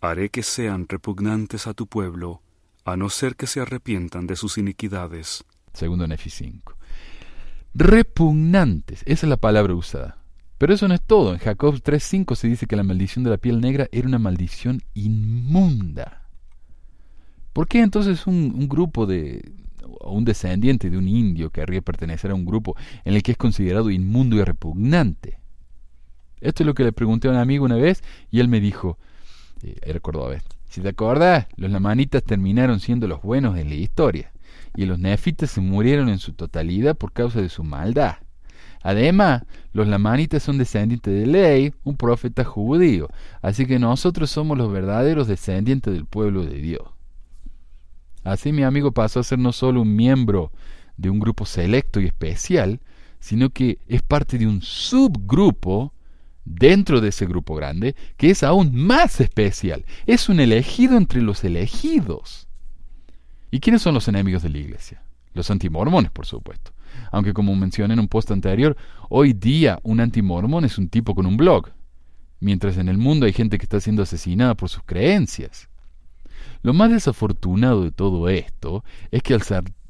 haré 0.00 0.28
que 0.28 0.44
sean 0.44 0.86
repugnantes 0.88 1.66
a 1.66 1.74
tu 1.74 1.88
pueblo, 1.88 2.42
a 2.84 2.96
no 2.96 3.08
ser 3.08 3.34
que 3.34 3.48
se 3.48 3.60
arrepientan 3.60 4.28
de 4.28 4.36
sus 4.36 4.58
iniquidades. 4.58 5.44
Segundo 5.72 6.06
Nefi 6.06 6.30
5. 6.30 6.76
Repugnantes, 7.74 9.02
esa 9.06 9.26
es 9.26 9.30
la 9.30 9.38
palabra 9.38 9.74
usada. 9.74 10.18
Pero 10.58 10.74
eso 10.74 10.86
no 10.86 10.94
es 10.94 11.02
todo. 11.02 11.32
En 11.32 11.40
Jacob 11.40 11.74
3.5 11.74 12.36
se 12.36 12.46
dice 12.46 12.66
que 12.66 12.76
la 12.76 12.84
maldición 12.84 13.24
de 13.24 13.30
la 13.30 13.38
piel 13.38 13.60
negra 13.60 13.88
era 13.90 14.06
una 14.06 14.18
maldición 14.18 14.82
inmunda. 14.94 16.28
¿Por 17.52 17.66
qué 17.66 17.80
entonces 17.80 18.26
un 18.26 18.68
grupo 18.68 19.06
de, 19.06 19.52
un 20.00 20.24
descendiente 20.24 20.90
de 20.90 20.98
un 20.98 21.08
indio 21.08 21.50
querría 21.50 21.82
pertenecer 21.82 22.30
a 22.30 22.34
un 22.34 22.44
grupo 22.44 22.76
en 23.04 23.14
el 23.14 23.22
que 23.22 23.32
es 23.32 23.38
considerado 23.38 23.90
inmundo 23.90 24.36
y 24.36 24.44
repugnante. 24.44 25.38
Esto 26.40 26.62
es 26.62 26.66
lo 26.66 26.74
que 26.74 26.84
le 26.84 26.92
pregunté 26.92 27.28
a 27.28 27.30
un 27.30 27.36
amigo 27.36 27.64
una 27.64 27.76
vez 27.76 28.02
y 28.30 28.40
él 28.40 28.48
me 28.48 28.60
dijo, 28.60 28.98
eh, 29.62 29.76
a 29.84 30.28
ver, 30.28 30.42
si 30.68 30.80
te 30.80 30.88
acordás, 30.88 31.46
los 31.56 31.70
lamanitas 31.70 32.24
terminaron 32.24 32.80
siendo 32.80 33.06
los 33.06 33.22
buenos 33.22 33.58
en 33.58 33.68
la 33.68 33.74
historia 33.74 34.32
y 34.74 34.86
los 34.86 34.98
nefitas 34.98 35.50
se 35.50 35.60
murieron 35.60 36.08
en 36.08 36.18
su 36.18 36.32
totalidad 36.32 36.96
por 36.96 37.12
causa 37.12 37.40
de 37.40 37.48
su 37.48 37.62
maldad. 37.62 38.16
Además, 38.82 39.44
los 39.72 39.86
lamanitas 39.86 40.42
son 40.42 40.58
descendientes 40.58 41.14
de 41.14 41.26
Ley, 41.26 41.74
un 41.84 41.96
profeta 41.96 42.42
judío, 42.42 43.08
así 43.40 43.66
que 43.66 43.78
nosotros 43.78 44.30
somos 44.30 44.58
los 44.58 44.72
verdaderos 44.72 45.28
descendientes 45.28 45.94
del 45.94 46.06
pueblo 46.06 46.44
de 46.44 46.56
Dios. 46.56 46.82
Así 48.24 48.52
mi 48.52 48.62
amigo 48.62 48.92
pasó 48.92 49.20
a 49.20 49.24
ser 49.24 49.38
no 49.38 49.52
solo 49.52 49.82
un 49.82 49.96
miembro 49.96 50.52
de 50.96 51.10
un 51.10 51.18
grupo 51.18 51.44
selecto 51.44 52.00
y 52.00 52.06
especial, 52.06 52.80
sino 53.18 53.50
que 53.50 53.78
es 53.88 54.02
parte 54.02 54.38
de 54.38 54.46
un 54.46 54.62
subgrupo 54.62 55.92
dentro 56.44 57.00
de 57.00 57.08
ese 57.08 57.26
grupo 57.26 57.54
grande 57.54 57.94
que 58.16 58.30
es 58.30 58.42
aún 58.42 58.74
más 58.74 59.20
especial. 59.20 59.84
Es 60.06 60.28
un 60.28 60.40
elegido 60.40 60.96
entre 60.96 61.22
los 61.22 61.44
elegidos. 61.44 62.48
¿Y 63.50 63.60
quiénes 63.60 63.82
son 63.82 63.94
los 63.94 64.08
enemigos 64.08 64.42
de 64.42 64.48
la 64.48 64.58
iglesia? 64.58 65.02
Los 65.34 65.50
antimormones, 65.50 66.10
por 66.10 66.26
supuesto. 66.26 66.72
Aunque 67.10 67.32
como 67.32 67.54
mencioné 67.54 67.94
en 67.94 68.00
un 68.00 68.08
post 68.08 68.30
anterior, 68.30 68.76
hoy 69.08 69.32
día 69.32 69.78
un 69.82 70.00
antimormón 70.00 70.64
es 70.64 70.78
un 70.78 70.88
tipo 70.88 71.14
con 71.14 71.26
un 71.26 71.36
blog, 71.36 71.70
mientras 72.40 72.76
en 72.76 72.88
el 72.88 72.98
mundo 72.98 73.26
hay 73.26 73.32
gente 73.32 73.58
que 73.58 73.64
está 73.64 73.80
siendo 73.80 74.02
asesinada 74.02 74.54
por 74.54 74.68
sus 74.68 74.82
creencias. 74.84 75.68
Lo 76.62 76.72
más 76.72 76.90
desafortunado 76.90 77.82
de 77.82 77.90
todo 77.90 78.28
esto 78.28 78.84
es 79.10 79.22
que 79.22 79.34
al, 79.34 79.42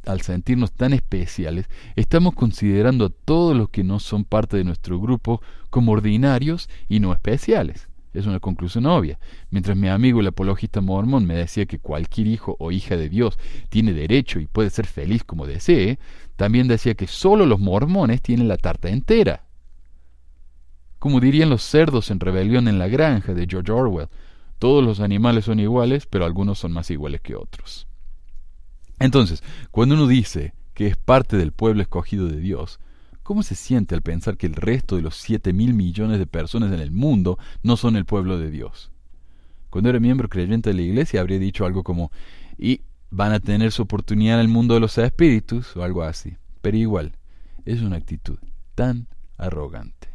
al 0.06 0.20
sentirnos 0.22 0.72
tan 0.72 0.92
especiales, 0.92 1.68
estamos 1.96 2.34
considerando 2.34 3.06
a 3.06 3.10
todos 3.10 3.56
los 3.56 3.68
que 3.68 3.84
no 3.84 4.00
son 4.00 4.24
parte 4.24 4.56
de 4.56 4.64
nuestro 4.64 4.98
grupo 4.98 5.42
como 5.70 5.92
ordinarios 5.92 6.68
y 6.88 7.00
no 7.00 7.12
especiales. 7.12 7.88
Es 8.12 8.26
una 8.26 8.40
conclusión 8.40 8.84
obvia. 8.86 9.18
Mientras 9.50 9.76
mi 9.76 9.88
amigo 9.88 10.20
el 10.20 10.26
apologista 10.26 10.80
mormón 10.80 11.26
me 11.26 11.34
decía 11.34 11.64
que 11.64 11.78
cualquier 11.78 12.26
hijo 12.26 12.56
o 12.58 12.70
hija 12.70 12.96
de 12.96 13.08
Dios 13.08 13.38
tiene 13.70 13.94
derecho 13.94 14.38
y 14.38 14.46
puede 14.46 14.70
ser 14.70 14.86
feliz 14.86 15.24
como 15.24 15.46
desee, 15.46 15.98
también 16.36 16.68
decía 16.68 16.94
que 16.94 17.06
solo 17.06 17.46
los 17.46 17.58
mormones 17.58 18.20
tienen 18.20 18.48
la 18.48 18.58
tarta 18.58 18.90
entera. 18.90 19.44
Como 20.98 21.20
dirían 21.20 21.50
los 21.50 21.62
cerdos 21.62 22.10
en 22.10 22.20
Rebelión 22.20 22.68
en 22.68 22.78
la 22.78 22.86
Granja 22.86 23.34
de 23.34 23.46
George 23.48 23.72
Orwell, 23.72 24.08
todos 24.62 24.84
los 24.84 25.00
animales 25.00 25.46
son 25.46 25.58
iguales, 25.58 26.06
pero 26.06 26.24
algunos 26.24 26.56
son 26.56 26.70
más 26.70 26.88
iguales 26.92 27.20
que 27.20 27.34
otros. 27.34 27.88
Entonces, 29.00 29.42
cuando 29.72 29.96
uno 29.96 30.06
dice 30.06 30.54
que 30.72 30.86
es 30.86 30.96
parte 30.96 31.36
del 31.36 31.50
pueblo 31.50 31.82
escogido 31.82 32.28
de 32.28 32.36
Dios, 32.36 32.78
¿cómo 33.24 33.42
se 33.42 33.56
siente 33.56 33.96
al 33.96 34.02
pensar 34.02 34.36
que 34.36 34.46
el 34.46 34.54
resto 34.54 34.94
de 34.94 35.02
los 35.02 35.16
siete 35.16 35.52
mil 35.52 35.74
millones 35.74 36.20
de 36.20 36.28
personas 36.28 36.72
en 36.72 36.78
el 36.78 36.92
mundo 36.92 37.40
no 37.64 37.76
son 37.76 37.96
el 37.96 38.04
pueblo 38.04 38.38
de 38.38 38.52
Dios? 38.52 38.92
Cuando 39.68 39.90
era 39.90 39.98
miembro 39.98 40.28
creyente 40.28 40.70
de 40.70 40.76
la 40.76 40.82
iglesia 40.82 41.20
habría 41.20 41.40
dicho 41.40 41.66
algo 41.66 41.82
como, 41.82 42.12
y 42.56 42.82
van 43.10 43.32
a 43.32 43.40
tener 43.40 43.72
su 43.72 43.82
oportunidad 43.82 44.36
en 44.36 44.42
el 44.42 44.48
mundo 44.48 44.74
de 44.74 44.80
los 44.80 44.96
espíritus 44.96 45.76
o 45.76 45.82
algo 45.82 46.04
así. 46.04 46.36
Pero 46.60 46.76
igual, 46.76 47.16
es 47.64 47.82
una 47.82 47.96
actitud 47.96 48.38
tan 48.76 49.08
arrogante. 49.38 50.06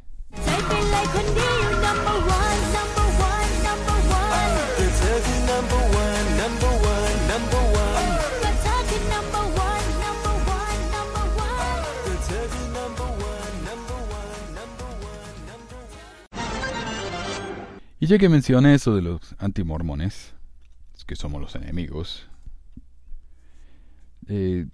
Y 18.00 18.06
ya 18.06 18.20
que 18.20 18.30
mencioné 18.30 18.76
eso 18.76 18.96
de 18.96 19.02
los 19.02 19.36
antimormones, 19.40 20.34
que 21.08 21.16
somos 21.16 21.42
los 21.42 21.56
enemigos, 21.56 22.30
eh, 24.28 24.68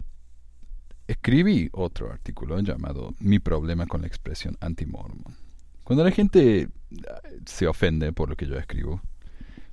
escribí 1.07 1.69
otro 1.71 2.11
artículo 2.11 2.59
llamado 2.59 3.13
Mi 3.19 3.39
problema 3.39 3.85
con 3.85 4.01
la 4.01 4.07
expresión 4.07 4.57
antimormon. 4.59 5.37
Cuando 5.83 6.03
la 6.03 6.11
gente 6.11 6.69
ah, 7.09 7.21
se 7.45 7.67
ofende 7.67 8.11
por 8.11 8.29
lo 8.29 8.35
que 8.35 8.47
yo 8.47 8.57
escribo, 8.57 9.01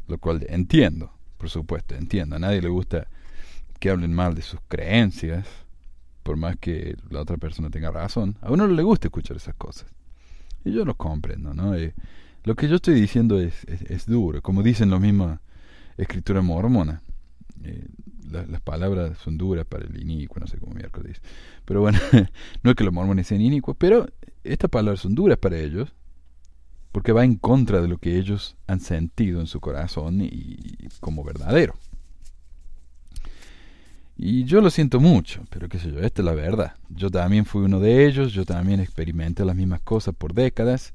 lo 0.07 0.19
cual 0.19 0.47
entiendo, 0.49 1.13
por 1.39 1.51
supuesto, 1.51 1.95
entiendo, 1.95 2.37
a 2.37 2.39
nadie 2.39 2.63
le 2.63 2.69
gusta 2.69 3.09
que 3.81 3.91
hablen 3.91 4.13
mal 4.13 4.35
de 4.35 4.43
sus 4.43 4.61
creencias, 4.69 5.47
por 6.23 6.37
más 6.37 6.57
que 6.57 6.97
la 7.09 7.21
otra 7.21 7.37
persona 7.37 7.71
tenga 7.71 7.91
razón, 7.91 8.37
a 8.43 8.53
uno 8.53 8.69
no 8.69 8.75
le 8.75 8.83
gusta 8.83 9.09
escuchar 9.09 9.39
esas 9.39 9.55
cosas. 9.55 9.87
Y 10.65 10.73
yo 10.73 10.85
lo 10.85 10.95
comprendo, 10.95 11.55
¿no? 11.55 11.75
Eh, 11.75 11.95
lo 12.45 12.55
que 12.55 12.69
yo 12.69 12.77
estoy 12.77 12.95
diciendo 12.95 13.39
es, 13.39 13.65
es, 13.65 14.07
duro, 14.07 14.43
como 14.43 14.63
dicen 14.63 14.91
la 14.91 14.99
misma 14.99 15.41
escritura 15.97 16.43
mormona. 16.43 17.03
Eh, 17.63 17.87
las 18.31 18.61
palabras 18.61 19.19
son 19.19 19.37
duras 19.37 19.67
para 19.67 19.85
el 19.85 20.01
inicuo, 20.01 20.39
no 20.39 20.47
sé 20.47 20.59
cómo 20.59 20.73
miércoles. 20.73 21.21
Pero 21.65 21.81
bueno, 21.81 21.99
no 22.63 22.71
es 22.71 22.77
que 22.77 22.85
los 22.85 22.95
mormones 22.95 23.27
sean 23.27 23.41
inicuos, 23.41 23.77
pero 23.79 24.09
estas 24.45 24.71
palabras 24.71 25.01
son 25.01 25.15
duras 25.15 25.37
para 25.37 25.59
ellos 25.59 25.93
porque 26.93 27.13
va 27.13 27.25
en 27.25 27.37
contra 27.37 27.81
de 27.81 27.89
lo 27.89 27.99
que 27.99 28.19
ellos 28.19 28.57
han 28.67 28.81
sentido 28.81 29.41
en 29.41 29.47
su 29.47 29.61
corazón 29.61 30.21
y 30.21 30.77
como 31.01 31.25
verdadero. 31.25 31.75
Y 34.23 34.45
yo 34.45 34.61
lo 34.61 34.69
siento 34.69 35.01
mucho, 35.01 35.43
pero 35.49 35.69
qué 35.71 35.79
sé 35.79 35.91
yo, 35.91 35.99
esta 36.01 36.21
es 36.21 36.27
la 36.27 36.35
verdad. 36.35 36.75
Yo 36.91 37.11
también 37.11 37.47
fui 37.47 37.63
uno 37.63 37.81
de 37.81 38.07
ellos, 38.07 38.35
yo 38.35 38.45
también 38.45 38.79
experimenté 38.79 39.47
las 39.47 39.57
mismas 39.57 39.81
cosas 39.81 40.15
por 40.15 40.35
décadas 40.35 40.93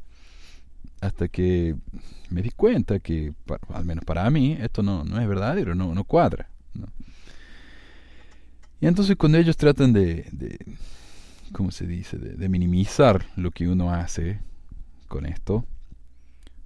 hasta 1.05 1.27
que 1.27 1.75
me 2.29 2.41
di 2.41 2.51
cuenta 2.51 2.99
que, 2.99 3.33
al 3.69 3.85
menos 3.85 4.03
para 4.05 4.29
mí, 4.29 4.57
esto 4.59 4.83
no, 4.83 5.03
no 5.03 5.19
es 5.19 5.27
verdadero, 5.27 5.75
no, 5.75 5.93
no 5.93 6.03
cuadra. 6.03 6.49
Y 8.81 8.87
entonces 8.87 9.15
cuando 9.15 9.37
ellos 9.37 9.57
tratan 9.57 9.93
de, 9.93 10.27
de 10.31 10.59
¿cómo 11.51 11.71
se 11.71 11.87
dice?, 11.87 12.17
de, 12.17 12.49
minimizar 12.49 13.25
lo 13.35 13.51
que 13.51 13.67
uno 13.67 13.91
hace 13.91 14.39
con 15.07 15.25
esto, 15.25 15.65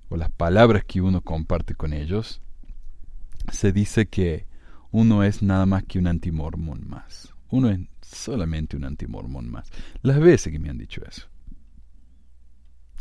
o 0.10 0.18
las 0.18 0.32
palabras 0.32 0.84
que 0.86 1.02
uno 1.02 1.22
comparte 1.22 1.76
con 1.76 1.94
ellos, 1.94 2.42
se 3.52 3.72
dice 3.72 4.08
que 4.08 4.48
uno 4.92 5.24
es 5.24 5.44
nada 5.44 5.66
más 5.66 5.84
que 5.84 6.00
un 6.00 6.08
antimormón 6.08 6.88
más. 6.90 7.34
Uno 7.52 7.70
es 7.70 7.80
solamente 8.02 8.76
un 8.76 8.86
antimormón 8.86 9.50
más. 9.50 9.70
Las 10.02 10.20
veces 10.20 10.52
que 10.52 10.60
me 10.60 10.70
han 10.70 10.78
dicho 10.80 11.02
eso. 11.08 11.28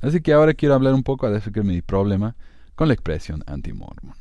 Así 0.01 0.21
que 0.21 0.33
ahora 0.33 0.55
quiero 0.55 0.75
hablar 0.75 0.95
un 0.95 1.03
poco 1.03 1.29
de 1.31 1.41
que 1.41 1.61
es 1.61 1.67
mi 1.67 1.83
problema 1.83 2.37
con 2.75 2.89
la 2.89 2.95
expresión 2.95 3.43
anti-mormon. 3.47 4.15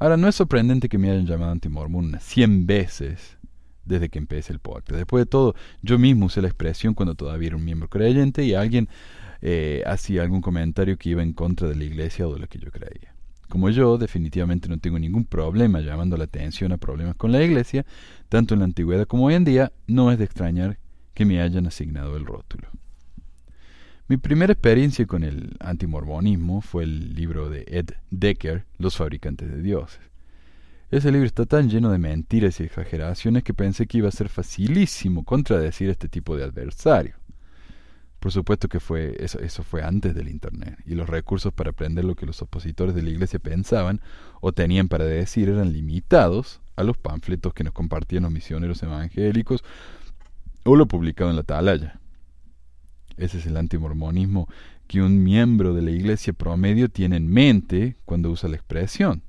Ahora, 0.00 0.16
no 0.16 0.28
es 0.28 0.36
sorprendente 0.36 0.88
que 0.88 0.96
me 0.96 1.10
hayan 1.10 1.26
llamado 1.26 1.52
anti-mormon 1.52 2.06
unas 2.06 2.22
100 2.22 2.66
veces 2.66 3.36
desde 3.84 4.08
que 4.08 4.18
empecé 4.18 4.52
el 4.52 4.60
podcast. 4.60 4.92
Después 4.92 5.22
de 5.22 5.26
todo, 5.26 5.54
yo 5.82 5.98
mismo 5.98 6.26
usé 6.26 6.40
la 6.40 6.48
expresión 6.48 6.94
cuando 6.94 7.14
todavía 7.14 7.48
era 7.48 7.56
un 7.56 7.64
miembro 7.64 7.88
creyente 7.88 8.44
y 8.44 8.54
alguien 8.54 8.88
eh, 9.40 9.82
hacía 9.86 10.22
algún 10.22 10.40
comentario 10.40 10.96
que 10.96 11.10
iba 11.10 11.22
en 11.22 11.32
contra 11.32 11.68
de 11.68 11.74
la 11.74 11.84
iglesia 11.84 12.28
o 12.28 12.34
de 12.34 12.40
lo 12.40 12.46
que 12.46 12.58
yo 12.58 12.70
creía. 12.70 13.14
Como 13.48 13.70
yo, 13.70 13.96
definitivamente 13.96 14.68
no 14.68 14.78
tengo 14.78 14.98
ningún 14.98 15.24
problema 15.24 15.80
llamando 15.80 16.16
la 16.16 16.24
atención 16.24 16.70
a 16.72 16.76
problemas 16.76 17.16
con 17.16 17.32
la 17.32 17.42
iglesia, 17.42 17.86
tanto 18.28 18.54
en 18.54 18.60
la 18.60 18.66
antigüedad 18.66 19.06
como 19.06 19.26
hoy 19.26 19.34
en 19.34 19.44
día, 19.44 19.72
no 19.86 20.12
es 20.12 20.18
de 20.18 20.24
extrañar 20.24 20.78
que 21.14 21.24
me 21.24 21.40
hayan 21.40 21.66
asignado 21.66 22.16
el 22.16 22.26
rótulo. 22.26 22.68
Mi 24.10 24.16
primera 24.16 24.54
experiencia 24.54 25.04
con 25.06 25.22
el 25.22 25.54
antimormonismo 25.60 26.62
fue 26.62 26.84
el 26.84 27.14
libro 27.14 27.50
de 27.50 27.66
Ed 27.68 27.90
Decker, 28.10 28.64
Los 28.78 28.96
fabricantes 28.96 29.50
de 29.50 29.60
dioses. 29.60 30.00
Ese 30.90 31.12
libro 31.12 31.26
está 31.26 31.44
tan 31.44 31.68
lleno 31.68 31.90
de 31.90 31.98
mentiras 31.98 32.58
y 32.58 32.62
exageraciones 32.62 33.44
que 33.44 33.52
pensé 33.52 33.86
que 33.86 33.98
iba 33.98 34.08
a 34.08 34.12
ser 34.12 34.30
facilísimo 34.30 35.24
contradecir 35.24 35.90
este 35.90 36.08
tipo 36.08 36.38
de 36.38 36.44
adversario. 36.44 37.16
Por 38.18 38.32
supuesto 38.32 38.70
que 38.70 38.80
fue 38.80 39.14
eso, 39.22 39.40
eso 39.40 39.62
fue 39.62 39.82
antes 39.82 40.14
del 40.14 40.30
Internet, 40.30 40.78
y 40.86 40.94
los 40.94 41.06
recursos 41.06 41.52
para 41.52 41.72
aprender 41.72 42.06
lo 42.06 42.14
que 42.14 42.24
los 42.24 42.40
opositores 42.40 42.94
de 42.94 43.02
la 43.02 43.10
Iglesia 43.10 43.38
pensaban 43.38 44.00
o 44.40 44.52
tenían 44.52 44.88
para 44.88 45.04
decir 45.04 45.50
eran 45.50 45.74
limitados 45.74 46.62
a 46.76 46.82
los 46.82 46.96
panfletos 46.96 47.52
que 47.52 47.62
nos 47.62 47.74
compartían 47.74 48.22
los 48.22 48.32
misioneros 48.32 48.82
evangélicos 48.82 49.62
o 50.64 50.76
lo 50.76 50.86
publicado 50.86 51.28
en 51.28 51.36
la 51.36 51.42
atalaya. 51.42 52.00
Ese 53.18 53.38
es 53.38 53.46
el 53.46 53.56
antimormonismo 53.56 54.48
que 54.86 55.02
un 55.02 55.22
miembro 55.22 55.74
de 55.74 55.82
la 55.82 55.90
iglesia 55.90 56.32
promedio 56.32 56.88
tiene 56.88 57.16
en 57.16 57.28
mente 57.28 57.96
cuando 58.04 58.30
usa 58.30 58.48
la 58.48 58.56
expresión. 58.56 59.22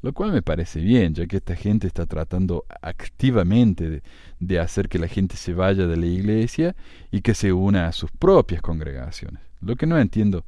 Lo 0.00 0.12
cual 0.12 0.32
me 0.32 0.42
parece 0.42 0.80
bien, 0.80 1.12
ya 1.14 1.26
que 1.26 1.38
esta 1.38 1.56
gente 1.56 1.88
está 1.88 2.06
tratando 2.06 2.64
activamente 2.82 4.02
de, 4.38 4.60
hacer 4.60 4.88
que 4.88 4.98
la 4.98 5.08
gente 5.08 5.36
se 5.36 5.54
vaya 5.54 5.88
de 5.88 5.96
la 5.96 6.06
iglesia 6.06 6.76
y 7.10 7.20
que 7.20 7.34
se 7.34 7.52
una 7.52 7.88
a 7.88 7.92
sus 7.92 8.10
propias 8.12 8.62
congregaciones. 8.62 9.42
Lo 9.60 9.74
que 9.74 9.86
no 9.86 9.98
entiendo 9.98 10.44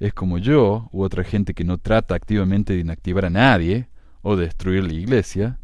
es 0.00 0.14
como 0.14 0.38
yo 0.38 0.88
u 0.90 1.02
otra 1.02 1.22
gente 1.22 1.52
que 1.52 1.64
no 1.64 1.76
trata 1.76 2.14
activamente 2.14 2.72
de 2.72 2.80
inactivar 2.80 3.26
a 3.26 3.30
nadie 3.30 3.88
o 4.22 4.36
destruir 4.36 4.84
la 4.84 4.94
iglesia, 4.94 5.58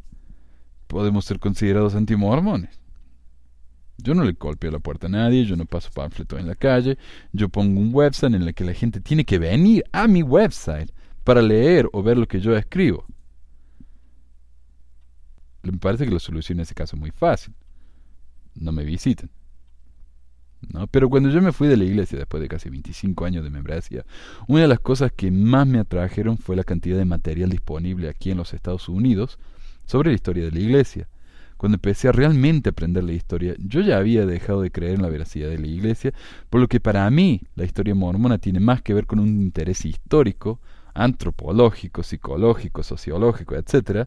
podemos 0.86 1.24
ser 1.24 1.38
considerados 1.38 1.94
antimormones. 1.94 2.83
Yo 3.98 4.14
no 4.14 4.24
le 4.24 4.33
golpeo 4.33 4.70
la 4.70 4.80
puerta 4.80 5.07
a 5.07 5.11
nadie, 5.11 5.44
yo 5.44 5.57
no 5.57 5.66
paso 5.66 5.90
panfleto 5.94 6.38
en 6.38 6.48
la 6.48 6.54
calle, 6.54 6.98
yo 7.33 7.48
pongo 7.48 7.80
un 7.80 7.94
website 7.94 8.35
en 8.35 8.42
el 8.42 8.54
que 8.54 8.64
la 8.64 8.74
gente 8.74 9.00
tiene 9.00 9.24
que 9.24 9.38
venir 9.38 9.85
a 9.92 10.09
mi 10.09 10.22
website 10.22 10.90
para 11.22 11.40
leer 11.40 11.88
o 11.92 12.02
ver 12.02 12.18
lo 12.18 12.26
que 12.26 12.40
yo 12.40 12.57
escribo. 12.57 13.07
Me 15.62 15.78
parece 15.78 16.04
que 16.04 16.11
la 16.11 16.18
solución 16.18 16.59
en 16.59 16.62
ese 16.62 16.74
caso 16.74 16.96
es 16.96 17.00
muy 17.00 17.11
fácil. 17.11 17.54
No 18.54 18.72
me 18.72 18.85
visiten. 18.85 19.30
¿No? 20.72 20.87
Pero 20.87 21.09
cuando 21.09 21.30
yo 21.30 21.42
me 21.42 21.52
fui 21.52 21.68
de 21.68 21.76
la 21.76 21.85
iglesia 21.85 22.18
después 22.18 22.40
de 22.42 22.48
casi 22.48 22.70
25 22.70 23.24
años 23.24 23.44
de 23.44 23.50
membresía, 23.50 24.04
una 24.46 24.62
de 24.62 24.68
las 24.68 24.80
cosas 24.80 25.12
que 25.12 25.30
más 25.30 25.66
me 25.66 25.78
atrajeron 25.78 26.38
fue 26.38 26.57
la 26.57 26.64
cantidad 26.64 26.96
de 26.96 27.04
material 27.04 27.50
disponible 27.50 28.09
aquí 28.09 28.30
en 28.30 28.38
los 28.38 28.54
Estados 28.54 28.88
Unidos 28.88 29.38
sobre 29.87 30.11
la 30.11 30.14
historia 30.14 30.44
de 30.44 30.52
la 30.52 30.61
iglesia. 30.61 31.09
Cuando 31.64 31.77
empecé 31.77 32.09
a 32.09 32.12
realmente 32.12 32.68
aprender 32.68 33.03
la 33.05 33.14
historia, 33.14 33.55
yo 33.59 33.81
ya 33.81 33.96
había 33.96 34.27
dejado 34.27 34.61
de 34.61 34.70
creer 34.70 34.96
en 34.96 35.03
la 35.03 35.09
veracidad 35.09 35.48
de 35.48 35.57
la 35.57 35.66
iglesia, 35.66 36.12
por 36.50 36.61
lo 36.61 36.68
que 36.68 36.79
para 36.79 37.09
mí 37.09 37.40
la 37.55 37.64
historia 37.64 37.94
mormona 37.94 38.37
tiene 38.37 38.61
más 38.61 38.83
que 38.83 38.92
ver 38.92 39.07
con 39.07 39.18
un 39.18 39.40
interés 39.40 39.87
histórico, 39.87 40.61
antropológico, 40.92 42.03
psicológico, 42.03 42.83
sociológico, 42.83 43.55
etc., 43.55 44.07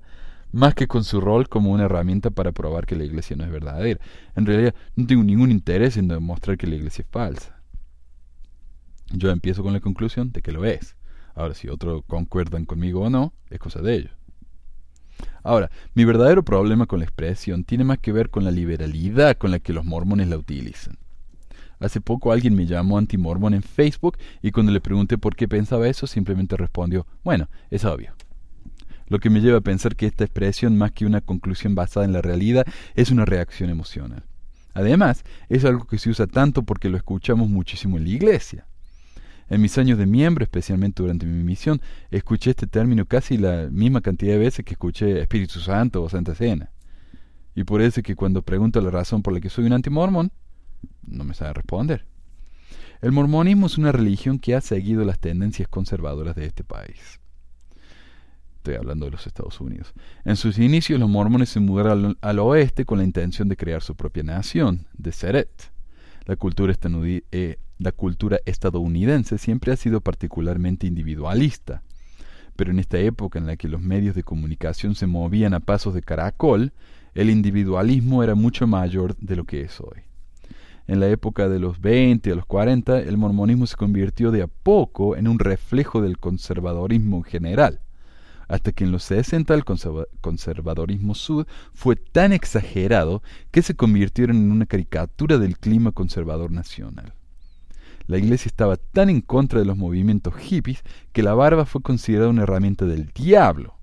más 0.52 0.76
que 0.76 0.86
con 0.86 1.04
su 1.04 1.20
rol 1.20 1.50
como 1.50 1.72
una 1.72 1.86
herramienta 1.86 2.30
para 2.30 2.52
probar 2.52 2.86
que 2.86 2.96
la 2.96 3.06
iglesia 3.06 3.36
no 3.36 3.43
es 3.43 3.50
verdadera. 3.50 4.00
En 4.36 4.46
realidad 4.46 4.76
no 4.96 5.08
tengo 5.08 5.24
ningún 5.24 5.50
interés 5.50 5.98
en 5.98 6.10
demostrar 6.10 6.60
que 6.60 6.67
la 6.67 6.76
iglesia 6.76 7.02
es 7.02 7.08
falsa. 7.10 7.60
Yo 9.12 9.32
empiezo 9.32 9.63
con 9.63 9.74
la 9.74 9.80
conclusión 9.80 10.32
de 10.32 10.43
que 10.43 10.52
lo 10.52 10.63
es. 10.63 10.96
Ahora, 11.34 11.56
si 11.56 11.70
otros 11.70 12.04
concuerdan 12.06 12.65
conmigo 12.65 13.02
o 13.02 13.10
no, 13.10 13.34
es 13.50 13.58
cosa 13.58 13.82
de 13.82 13.96
ellos. 13.96 14.16
Ahora, 15.47 15.71
mi 15.93 16.03
verdadero 16.03 16.43
problema 16.43 16.88
con 16.88 16.99
la 16.99 17.05
expresión 17.05 17.63
tiene 17.63 17.86
más 17.86 17.99
que 17.99 18.12
ver 18.12 18.29
con 18.29 18.43
la 18.43 18.51
liberalidad 18.51 19.38
con 19.38 19.49
la 19.49 19.60
que 19.60 19.71
los 19.71 19.86
mormones 19.86 20.27
la 20.27 20.38
utilizan. 20.38 20.97
Hace 21.79 22.01
poco 22.01 22.33
alguien 22.33 22.53
me 22.53 22.65
llamó 22.65 22.97
antimormón 22.97 23.53
en 23.53 23.63
Facebook 23.63 24.17
y 24.41 24.51
cuando 24.51 24.73
le 24.73 24.81
pregunté 24.81 25.17
por 25.17 25.38
qué 25.38 25.47
pensaba 25.47 25.88
eso, 25.88 26.05
simplemente 26.05 26.57
respondió, 26.57 27.07
bueno, 27.23 27.47
es 27.69 27.86
obvio. 27.86 28.13
Lo 29.07 29.19
que 29.19 29.29
me 29.29 29.39
lleva 29.39 29.60
a 29.60 29.62
pensar 29.62 29.95
que 29.95 30.07
esta 30.07 30.25
expresión, 30.25 30.77
más 30.77 30.91
que 30.91 31.05
una 31.05 31.21
conclusión 31.21 31.75
basada 31.75 32.05
en 32.05 32.12
la 32.12 32.21
realidad, 32.21 32.65
es 32.93 33.10
una 33.10 33.23
reacción 33.23 33.69
emocional. 33.69 34.25
Además, 34.73 35.23
es 35.47 35.63
algo 35.63 35.88
que 35.88 35.97
se 35.97 36.10
usa 36.10 36.27
tanto 36.27 36.63
porque 36.63 36.89
lo 36.89 36.97
escuchamos 36.97 37.47
muchísimo 37.47 37.95
en 37.95 38.03
la 38.03 38.10
iglesia. 38.10 38.67
En 39.49 39.62
mis 39.62 39.77
años 39.77 39.97
de 39.97 40.05
miembro, 40.05 40.43
especialmente 40.43 41.01
durante 41.01 41.25
mi 41.25 41.43
misión, 41.43 41.81
escuché 42.12 42.51
este 42.51 42.67
término 42.67 43.05
casi 43.05 43.38
la 43.38 43.69
misma 43.71 44.01
cantidad 44.01 44.33
de 44.33 44.39
veces 44.39 44.65
que 44.65 44.73
escuché 44.73 45.21
Espíritu 45.21 45.60
Santo 45.60 46.03
o 46.03 46.10
Santa 46.10 46.36
Cena. 46.36 46.71
Y 47.55 47.63
por 47.63 47.81
eso 47.81 48.01
es 48.01 48.05
que 48.05 48.15
cuando 48.15 48.41
pregunto 48.41 48.81
la 48.81 48.91
razón 48.91 49.23
por 49.23 49.33
la 49.33 49.39
que 49.39 49.49
soy 49.49 49.65
un 49.65 49.73
antimormón, 49.73 50.31
no 51.05 51.23
me 51.23 51.33
sabe 51.33 51.53
responder. 51.53 52.05
El 53.01 53.12
mormonismo 53.12 53.67
es 53.67 53.77
una 53.77 53.91
religión 53.91 54.39
que 54.39 54.55
ha 54.55 54.62
seguido 54.62 55.05
las 55.05 55.19
tendencias 55.19 55.67
conservadoras 55.67 56.36
de 56.36 56.45
este 56.45 56.63
país. 56.63 57.19
Estoy 58.57 58.75
hablando 58.75 59.05
de 59.05 59.12
los 59.12 59.27
Estados 59.27 59.62
Unidos. 59.62 59.93
En 60.25 60.36
sus 60.36 60.60
inicios 60.60 60.99
los 60.99 61.10
mormones 61.10 61.49
se 61.49 61.60
mudaron 61.60 62.17
al, 62.19 62.39
oeste 62.39 62.86
con 62.86 62.97
la 62.97 63.03
intención 63.05 63.47
de 63.47 63.55
crear 63.55 63.81
su 63.81 63.95
propia 63.95 64.23
nación, 64.23 64.88
de 64.93 65.12
Seret. 65.12 65.71
La 66.25 66.36
cultura 66.36 66.75
eh, 67.31 67.57
la 67.79 67.91
cultura 67.91 68.39
estadounidense 68.45 69.37
siempre 69.37 69.71
ha 69.71 69.75
sido 69.75 70.01
particularmente 70.01 70.87
individualista, 70.87 71.83
pero 72.55 72.71
en 72.71 72.79
esta 72.79 72.97
época 72.97 73.37
en 73.37 73.45
la 73.45 73.55
que 73.55 73.67
los 73.67 73.81
medios 73.81 74.15
de 74.15 74.23
comunicación 74.23 74.95
se 74.95 75.07
movían 75.07 75.53
a 75.53 75.59
pasos 75.59 75.93
de 75.93 76.01
caracol, 76.01 76.73
el 77.13 77.29
individualismo 77.29 78.23
era 78.23 78.35
mucho 78.35 78.67
mayor 78.67 79.15
de 79.17 79.35
lo 79.35 79.45
que 79.45 79.61
es 79.61 79.79
hoy. 79.79 80.01
En 80.87 80.99
la 80.99 81.07
época 81.07 81.49
de 81.49 81.59
los 81.59 81.81
20 81.81 82.31
a 82.31 82.35
los 82.35 82.45
40, 82.45 82.99
el 82.99 83.17
mormonismo 83.17 83.67
se 83.67 83.75
convirtió 83.75 84.31
de 84.31 84.41
a 84.41 84.47
poco 84.47 85.15
en 85.15 85.27
un 85.27 85.37
reflejo 85.37 86.01
del 86.01 86.17
conservadorismo 86.17 87.17
en 87.17 87.23
general, 87.23 87.81
hasta 88.47 88.71
que 88.71 88.85
en 88.85 88.91
los 88.91 89.03
60 89.03 89.53
el 89.53 89.65
conservadorismo 90.21 91.13
sud 91.13 91.45
fue 91.73 91.97
tan 91.97 92.31
exagerado 92.31 93.21
que 93.51 93.61
se 93.61 93.75
convirtieron 93.75 94.37
en 94.37 94.51
una 94.51 94.65
caricatura 94.65 95.37
del 95.37 95.57
clima 95.57 95.91
conservador 95.91 96.51
nacional. 96.51 97.13
La 98.08 98.17
iglesia 98.17 98.48
estaba 98.48 98.78
tan 98.78 99.10
en 99.10 99.22
contra 99.22 99.60
de 99.60 99.65
los 99.65 99.78
movimientos 99.78 100.34
hippies 100.36 100.84
que 101.12 101.24
la 101.24 101.34
barba 101.34 101.65
fue 101.65 101.82
considerada 101.82 102.30
una 102.30 102.43
herramienta 102.43 102.86
del 102.86 103.08
diablo. 103.08 103.76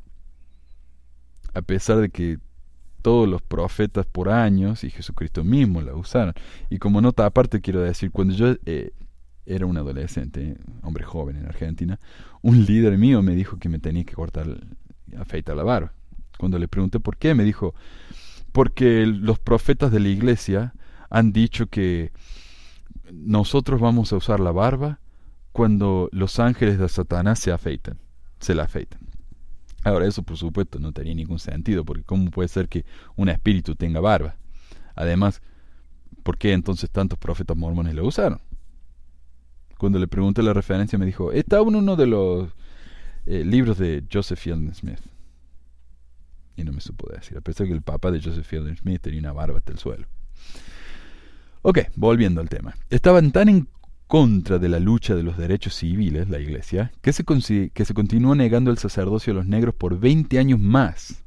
A 1.53 1.63
pesar 1.63 1.99
de 1.99 2.09
que 2.09 2.39
todos 3.03 3.29
los 3.29 3.43
profetas 3.43 4.07
por 4.07 4.31
años 4.31 4.83
y 4.83 4.89
Jesucristo 4.89 5.45
mismo 5.45 5.83
la 5.83 5.95
usaron. 5.95 6.33
Y 6.71 6.79
como 6.79 7.03
nota 7.03 7.27
aparte 7.27 7.61
quiero 7.61 7.83
decir, 7.83 8.11
cuando 8.11 8.33
yo 8.33 8.57
eh, 8.65 8.93
era 9.45 9.67
un 9.67 9.77
adolescente, 9.77 10.57
hombre 10.83 11.05
joven 11.05 11.37
en 11.37 11.45
Argentina, 11.45 12.01
un 12.41 12.65
líder 12.65 12.97
mío 12.97 13.21
me 13.21 13.35
dijo 13.37 13.59
que 13.59 13.69
me 13.69 13.79
tenía 13.79 14.05
que 14.05 14.15
cortar, 14.15 14.47
afeitar 15.19 15.55
la 15.55 15.65
barba. 15.65 15.93
Cuando 16.39 16.59
le 16.59 16.67
pregunté 16.67 16.99
por 16.99 17.19
qué, 17.19 17.35
me 17.35 17.45
dijo, 17.45 17.75
porque 18.53 19.05
los 19.05 19.39
profetas 19.39 19.93
de 19.93 20.01
la 20.01 20.09
iglesia 20.09 20.73
han 21.11 21.33
dicho 21.33 21.67
que 21.67 22.11
nosotros 23.24 23.81
vamos 23.81 24.12
a 24.12 24.16
usar 24.16 24.40
la 24.40 24.53
barba 24.53 25.00
cuando 25.53 26.09
los 26.12 26.40
ángeles 26.40 26.79
de 26.79 26.88
Satanás 26.88 27.38
se 27.38 27.53
afeitan, 27.53 27.98
se 28.40 28.55
la 28.55 28.64
afeitan. 28.64 29.00
Ahora 29.85 30.07
eso 30.07 30.22
por 30.22 30.37
supuesto 30.37 30.79
no 30.79 30.92
tenía 30.92 31.14
ningún 31.14 31.38
sentido, 31.38 31.85
porque 31.85 32.05
¿cómo 32.05 32.31
puede 32.31 32.48
ser 32.48 32.68
que 32.68 32.85
un 33.16 33.29
espíritu 33.29 33.77
tenga 33.77 34.00
barba? 34.00 34.37
Además, 34.94 35.42
¿por 36.22 36.38
qué 36.38 36.53
entonces 36.53 36.90
tantos 36.90 37.18
profetas 37.18 37.57
mormones 37.57 37.94
lo 37.94 38.07
usaron? 38.07 38.40
Cuando 39.79 39.98
le 39.98 40.09
pregunté 40.09 40.42
la 40.42 40.55
referencia 40.55 40.98
me 40.98 41.07
dijo, 41.07 41.33
está 41.33 41.59
en 41.61 41.74
uno 41.74 41.96
de 41.96 42.07
los 42.07 42.50
eh, 43.27 43.44
libros 43.44 43.79
de 43.79 44.05
Joseph 44.11 44.38
Fielding 44.38 44.74
Smith. 44.74 45.00
Y 46.57 46.64
no 46.64 46.72
me 46.72 46.81
supo 46.81 47.11
decir, 47.12 47.37
a 47.37 47.40
pesar 47.40 47.66
que 47.66 47.72
el 47.72 47.83
papá 47.83 48.11
de 48.11 48.22
Joseph 48.22 48.46
Fielding 48.46 48.77
Smith 48.77 49.03
tenía 49.03 49.20
una 49.20 49.33
barba 49.33 49.59
hasta 49.59 49.72
el 49.72 49.79
suelo. 49.79 50.07
Ok, 51.66 51.79
volviendo 51.96 52.42
al 52.42 52.50
tema. 52.50 52.74
Estaban 52.90 53.33
tan 53.33 53.48
en 53.48 53.68
contra 54.07 54.59
de 54.59 54.68
la 54.68 54.81
lucha 54.81 55.14
de 55.14 55.22
los 55.22 55.38
derechos 55.38 55.74
civiles, 55.74 56.29
la 56.29 56.38
Iglesia, 56.38 56.92
que 57.00 57.11
se, 57.14 57.24
que 57.24 57.85
se 57.87 57.94
continuó 57.94 58.35
negando 58.35 58.70
el 58.70 58.77
sacerdocio 58.77 59.33
a 59.33 59.37
los 59.37 59.46
negros 59.46 59.74
por 59.74 59.98
20 59.98 60.38
años 60.38 60.61
más, 60.61 61.24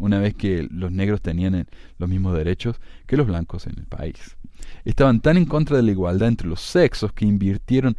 una 0.00 0.18
vez 0.18 0.34
que 0.34 0.66
los 0.72 0.90
negros 0.90 1.22
tenían 1.22 1.68
los 1.98 2.08
mismos 2.08 2.36
derechos 2.36 2.80
que 3.06 3.16
los 3.16 3.28
blancos 3.28 3.68
en 3.68 3.78
el 3.78 3.84
país. 3.84 4.36
Estaban 4.84 5.20
tan 5.20 5.36
en 5.36 5.44
contra 5.44 5.76
de 5.76 5.84
la 5.84 5.92
igualdad 5.92 6.26
entre 6.26 6.48
los 6.48 6.60
sexos 6.62 7.12
que 7.12 7.26
invirtieron, 7.26 7.96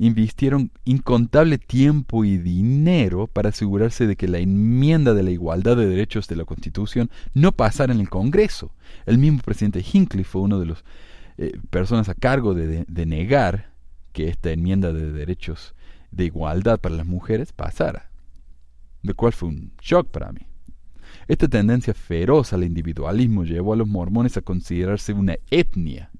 invistieron 0.00 0.72
incontable 0.84 1.58
tiempo 1.58 2.24
y 2.24 2.36
dinero 2.36 3.28
para 3.28 3.50
asegurarse 3.50 4.08
de 4.08 4.16
que 4.16 4.26
la 4.26 4.38
enmienda 4.38 5.14
de 5.14 5.22
la 5.22 5.30
igualdad 5.30 5.76
de 5.76 5.86
derechos 5.86 6.26
de 6.26 6.34
la 6.34 6.44
Constitución 6.44 7.12
no 7.32 7.52
pasara 7.52 7.94
en 7.94 8.00
el 8.00 8.10
Congreso. 8.10 8.72
El 9.06 9.18
mismo 9.18 9.38
presidente 9.38 9.84
Hinckley 9.92 10.24
fue 10.24 10.42
uno 10.42 10.58
de 10.58 10.66
los 10.66 10.84
eh, 11.38 11.58
personas 11.70 12.08
a 12.08 12.14
cargo 12.14 12.54
de, 12.54 12.84
negar 13.06 13.72
que 14.12 14.28
esta 14.28 14.50
enmienda 14.50 14.92
de 14.92 15.12
derechos 15.12 15.74
de 16.10 16.24
igualdad 16.26 16.78
para 16.78 16.94
las 16.94 17.06
mujeres 17.06 17.52
pasara, 17.52 18.10
lo 19.02 19.14
cual 19.14 19.32
fue 19.32 19.48
un 19.48 19.72
shock 19.80 20.08
para 20.08 20.32
mí. 20.32 20.46
Esta 21.28 21.48
tendencia 21.48 21.94
feroz 21.94 22.52
al 22.52 22.64
individualismo 22.64 23.44
llevó 23.44 23.72
a 23.72 23.76
los 23.76 23.88
mormones 23.88 24.36
a 24.36 24.42
considerarse 24.42 25.12
una 25.12 25.36
etnia. 25.50 26.10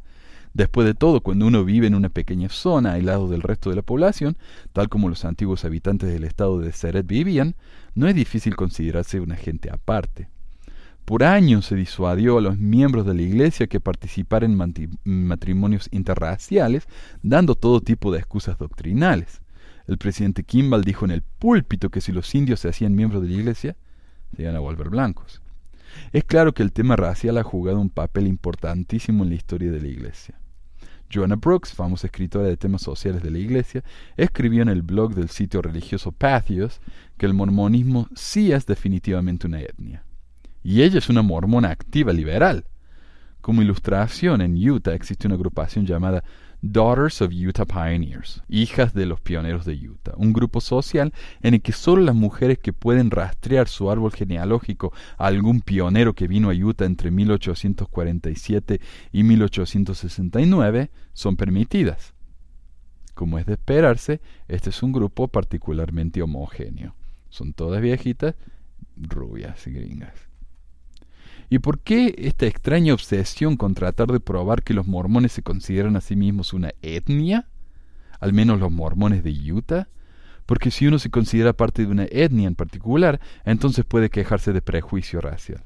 Después 0.54 0.86
de 0.86 0.94
todo, 0.94 1.22
cuando 1.22 1.46
uno 1.46 1.64
vive 1.64 1.86
en 1.86 1.94
una 1.94 2.10
pequeña 2.10 2.50
zona 2.50 2.92
aislado 2.92 3.28
del 3.28 3.42
resto 3.42 3.70
de 3.70 3.76
la 3.76 3.82
población, 3.82 4.36
tal 4.72 4.88
como 4.90 5.08
los 5.08 5.24
antiguos 5.24 5.64
habitantes 5.64 6.10
del 6.10 6.24
estado 6.24 6.58
de 6.58 6.72
Seret 6.72 7.06
vivían, 7.06 7.54
no 7.94 8.06
es 8.06 8.14
difícil 8.14 8.54
considerarse 8.54 9.20
una 9.20 9.36
gente 9.36 9.70
aparte. 9.70 10.28
Por 11.04 11.24
años 11.24 11.66
se 11.66 11.74
disuadió 11.74 12.38
a 12.38 12.40
los 12.40 12.58
miembros 12.58 13.04
de 13.04 13.14
la 13.14 13.22
Iglesia 13.22 13.66
que 13.66 13.80
participaran 13.80 14.52
en 14.52 15.26
matrimonios 15.26 15.88
interraciales, 15.90 16.86
dando 17.22 17.56
todo 17.56 17.80
tipo 17.80 18.12
de 18.12 18.20
excusas 18.20 18.56
doctrinales. 18.56 19.42
El 19.88 19.98
presidente 19.98 20.44
Kimball 20.44 20.84
dijo 20.84 21.04
en 21.04 21.10
el 21.10 21.22
púlpito 21.22 21.90
que 21.90 22.00
si 22.00 22.12
los 22.12 22.32
indios 22.36 22.60
se 22.60 22.68
hacían 22.68 22.94
miembros 22.94 23.20
de 23.20 23.28
la 23.28 23.34
Iglesia, 23.34 23.76
se 24.36 24.42
iban 24.42 24.54
a 24.54 24.60
volver 24.60 24.90
blancos. 24.90 25.42
Es 26.12 26.22
claro 26.22 26.54
que 26.54 26.62
el 26.62 26.72
tema 26.72 26.94
racial 26.94 27.36
ha 27.36 27.42
jugado 27.42 27.80
un 27.80 27.90
papel 27.90 28.28
importantísimo 28.28 29.24
en 29.24 29.30
la 29.30 29.34
historia 29.34 29.72
de 29.72 29.80
la 29.80 29.88
Iglesia. 29.88 30.38
Joanna 31.12 31.34
Brooks, 31.34 31.74
famosa 31.74 32.06
escritora 32.06 32.46
de 32.46 32.56
temas 32.56 32.80
sociales 32.80 33.24
de 33.24 33.30
la 33.32 33.38
Iglesia, 33.38 33.82
escribió 34.16 34.62
en 34.62 34.68
el 34.68 34.82
blog 34.82 35.16
del 35.16 35.30
sitio 35.30 35.62
religioso 35.62 36.12
Pathos 36.12 36.80
que 37.18 37.26
el 37.26 37.34
mormonismo 37.34 38.08
sí 38.14 38.52
es 38.52 38.66
definitivamente 38.66 39.48
una 39.48 39.60
etnia 39.60 40.04
y 40.62 40.82
ella 40.82 40.98
es 40.98 41.08
una 41.08 41.22
mormona 41.22 41.70
activa 41.70 42.12
liberal. 42.12 42.66
Como 43.40 43.62
ilustración, 43.62 44.40
en 44.40 44.56
Utah 44.56 44.94
existe 44.94 45.26
una 45.26 45.34
agrupación 45.34 45.84
llamada 45.84 46.22
Daughters 46.64 47.20
of 47.22 47.32
Utah 47.32 47.64
Pioneers, 47.64 48.40
hijas 48.48 48.94
de 48.94 49.04
los 49.04 49.20
pioneros 49.20 49.64
de 49.64 49.74
Utah, 49.74 50.12
un 50.16 50.32
grupo 50.32 50.60
social 50.60 51.12
en 51.42 51.54
el 51.54 51.60
que 51.60 51.72
solo 51.72 52.02
las 52.02 52.14
mujeres 52.14 52.60
que 52.60 52.72
pueden 52.72 53.10
rastrear 53.10 53.66
su 53.66 53.90
árbol 53.90 54.12
genealógico 54.12 54.92
a 55.18 55.26
algún 55.26 55.60
pionero 55.60 56.14
que 56.14 56.28
vino 56.28 56.50
a 56.50 56.54
Utah 56.54 56.84
entre 56.84 57.10
1847 57.10 58.80
y 59.10 59.22
1869 59.24 60.90
son 61.12 61.36
permitidas. 61.36 62.14
Como 63.14 63.40
es 63.40 63.46
de 63.46 63.54
esperarse, 63.54 64.20
este 64.46 64.70
es 64.70 64.84
un 64.84 64.92
grupo 64.92 65.26
particularmente 65.26 66.22
homogéneo. 66.22 66.94
Son 67.28 67.54
todas 67.54 67.82
viejitas, 67.82 68.36
rubias 68.96 69.66
y 69.66 69.72
gringas. 69.72 70.31
¿Y 71.50 71.58
por 71.58 71.80
qué 71.80 72.14
esta 72.18 72.46
extraña 72.46 72.94
obsesión 72.94 73.56
con 73.56 73.74
tratar 73.74 74.10
de 74.10 74.20
probar 74.20 74.62
que 74.62 74.74
los 74.74 74.86
mormones 74.86 75.32
se 75.32 75.42
consideran 75.42 75.96
a 75.96 76.00
sí 76.00 76.16
mismos 76.16 76.52
una 76.52 76.72
etnia? 76.82 77.48
Al 78.20 78.32
menos 78.32 78.60
los 78.60 78.70
mormones 78.70 79.22
de 79.22 79.52
Utah. 79.52 79.88
porque 80.46 80.70
si 80.70 80.86
uno 80.86 80.98
se 80.98 81.10
considera 81.10 81.52
parte 81.52 81.84
de 81.86 81.90
una 81.92 82.04
etnia 82.10 82.48
en 82.48 82.54
particular, 82.56 83.20
entonces 83.44 83.84
puede 83.84 84.10
quejarse 84.10 84.52
de 84.52 84.60
prejuicio 84.60 85.20
racial. 85.20 85.62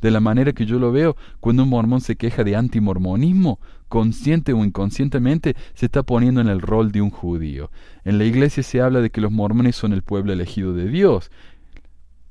De 0.00 0.10
la 0.10 0.20
manera 0.20 0.52
que 0.52 0.66
yo 0.66 0.78
lo 0.78 0.92
veo, 0.92 1.16
cuando 1.40 1.64
un 1.64 1.70
mormón 1.70 2.00
se 2.00 2.16
queja 2.16 2.44
de 2.44 2.54
antimormonismo, 2.56 3.58
consciente 3.88 4.52
o 4.52 4.64
inconscientemente, 4.64 5.56
se 5.74 5.86
está 5.86 6.02
poniendo 6.04 6.40
en 6.40 6.48
el 6.48 6.60
rol 6.60 6.92
de 6.92 7.00
un 7.00 7.10
judío. 7.10 7.70
En 8.04 8.18
la 8.18 8.24
iglesia 8.24 8.62
se 8.62 8.80
habla 8.80 9.00
de 9.00 9.10
que 9.10 9.20
los 9.20 9.32
mormones 9.32 9.76
son 9.76 9.92
el 9.92 10.02
pueblo 10.02 10.32
elegido 10.32 10.72
de 10.72 10.88
Dios, 10.88 11.30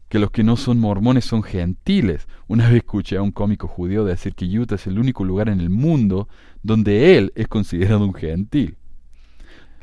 que 0.09 0.19
los 0.19 0.31
que 0.31 0.43
no 0.43 0.55
son 0.55 0.79
mormones 0.79 1.25
son 1.25 1.43
gentiles. 1.43 2.27
Una 2.47 2.67
vez 2.67 2.77
escuché 2.77 3.17
a 3.17 3.21
un 3.21 3.31
cómico 3.31 3.67
judío 3.67 4.05
decir 4.05 4.33
que 4.33 4.45
Utah 4.45 4.75
es 4.75 4.87
el 4.87 4.99
único 4.99 5.23
lugar 5.23 5.49
en 5.49 5.59
el 5.59 5.69
mundo 5.69 6.27
donde 6.63 7.17
él 7.17 7.31
es 7.35 7.47
considerado 7.47 8.05
un 8.05 8.13
gentil. 8.13 8.77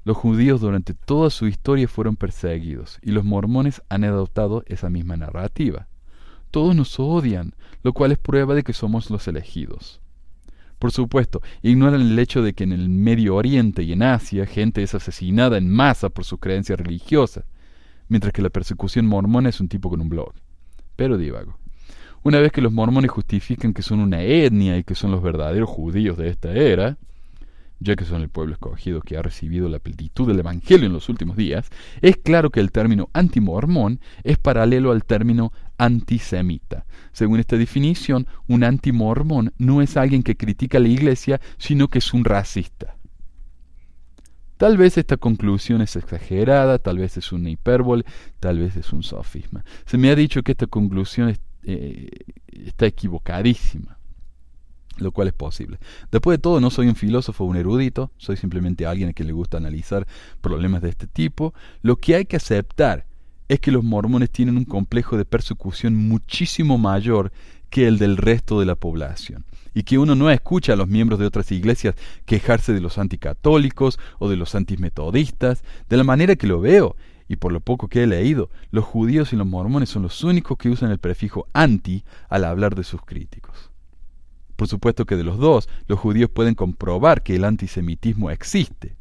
Los 0.05 0.17
judíos 0.17 0.61
durante 0.61 0.93
toda 0.93 1.31
su 1.31 1.47
historia 1.47 1.89
fueron 1.89 2.17
perseguidos 2.17 2.99
y 3.03 3.11
los 3.11 3.25
mormones 3.25 3.83
han 3.89 4.05
adoptado 4.05 4.63
esa 4.67 4.91
misma 4.91 5.17
narrativa. 5.17 5.89
Todos 6.51 6.77
nos 6.77 7.01
odian, 7.01 7.55
lo 7.83 7.93
cual 7.93 8.13
es 8.13 8.19
prueba 8.19 8.55
de 8.55 8.63
que 8.63 8.75
somos 8.75 9.11
los 9.11 9.27
elegidos. 9.29 10.01
Por 10.79 10.93
supuesto, 10.93 11.41
ignoran 11.63 12.03
el 12.03 12.19
hecho 12.19 12.43
de 12.43 12.53
que 12.53 12.65
en 12.65 12.73
el 12.73 12.91
Medio 12.91 13.37
Oriente 13.37 13.83
y 13.83 13.93
en 13.93 14.03
Asia 14.03 14.45
gente 14.45 14.83
es 14.83 14.95
asesinada 14.95 15.57
en 15.57 15.71
masa 15.71 16.11
por 16.11 16.27
sus 16.27 16.39
creencias 16.39 16.79
religiosas, 16.79 17.45
mientras 18.09 18.33
que 18.33 18.43
la 18.43 18.51
persecución 18.51 19.07
mormona 19.07 19.49
es 19.49 19.61
un 19.61 19.69
tipo 19.69 19.91
con 19.91 20.01
un 20.01 20.09
blog. 20.09 20.33
Pero 20.97 21.17
divago. 21.17 21.59
Una 22.23 22.41
vez 22.41 22.53
que 22.53 22.63
los 22.63 22.73
mormones 22.73 23.11
justifican 23.11 23.75
que 23.75 23.83
son 23.83 24.01
una 24.01 24.23
etnia 24.23 24.79
y 24.79 24.85
que 24.85 24.95
son 24.95 25.11
los 25.11 25.23
verdaderos 25.23 25.69
judíos 25.69 26.17
de 26.17 26.29
esta 26.29 26.53
era, 26.53 26.97
ya 27.81 27.97
que 27.97 28.07
son 28.07 28.23
el 28.23 28.31
pueblo 28.31 28.55
escogido 28.55 29.03
que 29.03 29.19
ha 29.19 29.23
recibido 29.23 29.69
la 29.69 29.79
plenitud 29.79 30.27
del 30.27 30.39
Evangelio 30.39 30.87
en 30.87 30.95
los 30.95 31.11
últimos 31.11 31.37
días, 31.37 31.69
es 32.01 32.17
claro 32.17 32.49
que 32.51 32.61
el 32.61 32.73
término 32.73 33.11
antimormón 33.13 34.01
es 34.23 34.39
paralelo 34.39 34.91
al 34.91 35.05
término 35.05 35.53
antisemita. 35.77 36.87
Según 37.13 37.41
esta 37.41 37.57
definición, 37.57 38.27
un 38.49 38.65
antimormón 38.65 39.53
no 39.59 39.83
es 39.83 39.97
alguien 39.97 40.23
que 40.23 40.37
critica 40.37 40.79
a 40.79 40.81
la 40.81 40.89
iglesia, 40.89 41.41
sino 41.59 41.89
que 41.89 41.99
es 41.99 42.15
un 42.15 42.25
racista. 42.25 42.97
Tal 44.57 44.77
vez 44.77 44.97
esta 44.99 45.17
conclusión 45.17 45.81
es 45.83 45.97
exagerada, 45.97 46.79
tal 46.79 46.99
vez 46.99 47.17
es 47.17 47.33
una 47.33 47.51
hipérbole, 47.51 48.05
tal 48.41 48.59
vez 48.59 48.77
es 48.77 48.93
un 48.93 49.03
sofisma. 49.03 49.65
Se 49.87 49.99
me 49.99 50.11
ha 50.11 50.15
dicho 50.15 50.43
que 50.43 50.53
esta 50.53 50.67
conclusión 50.67 51.37
eh, 51.65 52.09
está 52.49 52.87
equivocadísima 52.87 53.99
lo 54.97 55.13
cual 55.13 55.29
es 55.29 55.35
posible. 55.35 55.79
Después 56.11 56.39
de 56.39 56.43
todo, 56.43 56.61
no 56.61 56.71
soy 56.71 56.87
un 56.87 56.95
filósofo 56.95 57.45
o 57.45 57.47
un 57.47 57.57
erudito, 57.57 58.11
soy 58.17 58.37
simplemente 58.37 58.87
alguien 58.87 59.09
a 59.09 59.13
quien 59.13 59.27
le 59.27 59.33
gusta 59.33 59.57
analizar 59.57 60.07
problemas 60.41 60.83
de 60.83 60.91
este 60.91 61.07
tipo. 61.07 61.55
Lo 61.83 61.97
que 61.97 62.15
hay 62.15 62.27
que 62.27 62.37
aceptar 62.37 63.07
es 63.49 63.61
que 63.61 63.73
los 63.73 63.85
mormones 63.85 64.31
tienen 64.31 64.57
un 64.57 64.65
complejo 64.65 65.17
de 65.17 65.25
persecución 65.25 65.97
muchísimo 65.97 66.79
mayor 66.79 67.33
que 67.75 67.89
el 67.89 67.99
del 67.99 68.19
resto 68.19 68.61
de 68.61 68.67
la 68.67 68.77
población, 68.77 69.45
y 69.75 69.83
que 69.83 69.99
uno 69.99 70.15
no 70.15 70.31
escucha 70.31 70.75
a 70.75 70.77
los 70.77 70.87
miembros 70.87 71.19
de 71.19 71.27
otras 71.27 71.51
iglesias 71.51 71.97
quejarse 72.25 72.73
de 72.73 72.81
los 72.81 72.99
anticatólicos 72.99 73.99
o 74.21 74.29
de 74.29 74.37
los 74.37 74.55
antimetodistas, 74.55 75.65
de 75.89 75.97
la 75.97 76.05
manera 76.05 76.37
que 76.37 76.47
lo 76.47 76.61
veo, 76.61 76.95
y 77.29 77.35
por 77.35 77.51
lo 77.51 77.59
poco 77.59 77.89
que 77.89 78.05
he 78.05 78.07
leído, 78.07 78.49
los 78.71 78.85
judíos 78.85 79.33
y 79.33 79.37
los 79.37 79.49
mormones 79.49 79.89
son 79.89 80.03
los 80.03 80.23
únicos 80.23 80.57
que 80.57 80.69
usan 80.69 80.93
el 80.93 81.01
prefijo 81.01 81.49
anti 81.53 82.05
al 82.29 82.45
hablar 82.45 82.77
de 82.77 82.85
sus 82.85 83.03
críticos. 83.03 83.73
Por 84.55 84.69
supuesto 84.69 85.05
que 85.05 85.17
de 85.17 85.25
los 85.25 85.39
dos, 85.39 85.69
los 85.89 85.99
judíos 85.99 86.31
pueden 86.31 86.55
comprobar 86.55 87.25
que 87.25 87.35
el 87.35 87.45
antisemitismo 87.45 88.31
existe, 88.31 88.95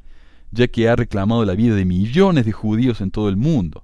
ya 0.49 0.67
que 0.67 0.89
ha 0.89 0.95
reclamado 0.95 1.45
la 1.45 1.53
vida 1.53 1.75
de 1.75 1.85
millones 1.85 2.43
de 2.43 2.53
judíos 2.53 3.01
en 3.01 3.11
todo 3.11 3.29
el 3.29 3.37
mundo, 3.37 3.83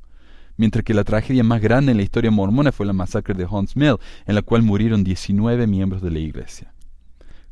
mientras 0.60 0.84
que 0.84 0.94
la 0.94 1.06
tragedia 1.06 1.42
más 1.42 1.62
grande 1.62 1.94
en 1.94 1.98
la 1.98 2.04
historia 2.04 2.30
mormona 2.32 2.74
fue 2.74 2.86
la 2.86 2.92
masacre 2.92 3.34
de 3.34 3.46
Hunts 3.46 3.78
Mill, 3.78 3.96
en 4.26 4.36
la 4.36 4.42
cual 4.42 4.62
murieron 4.62 5.06
19 5.06 5.66
miembros 5.68 6.02
de 6.02 6.12
la 6.12 6.20
iglesia. 6.20 6.74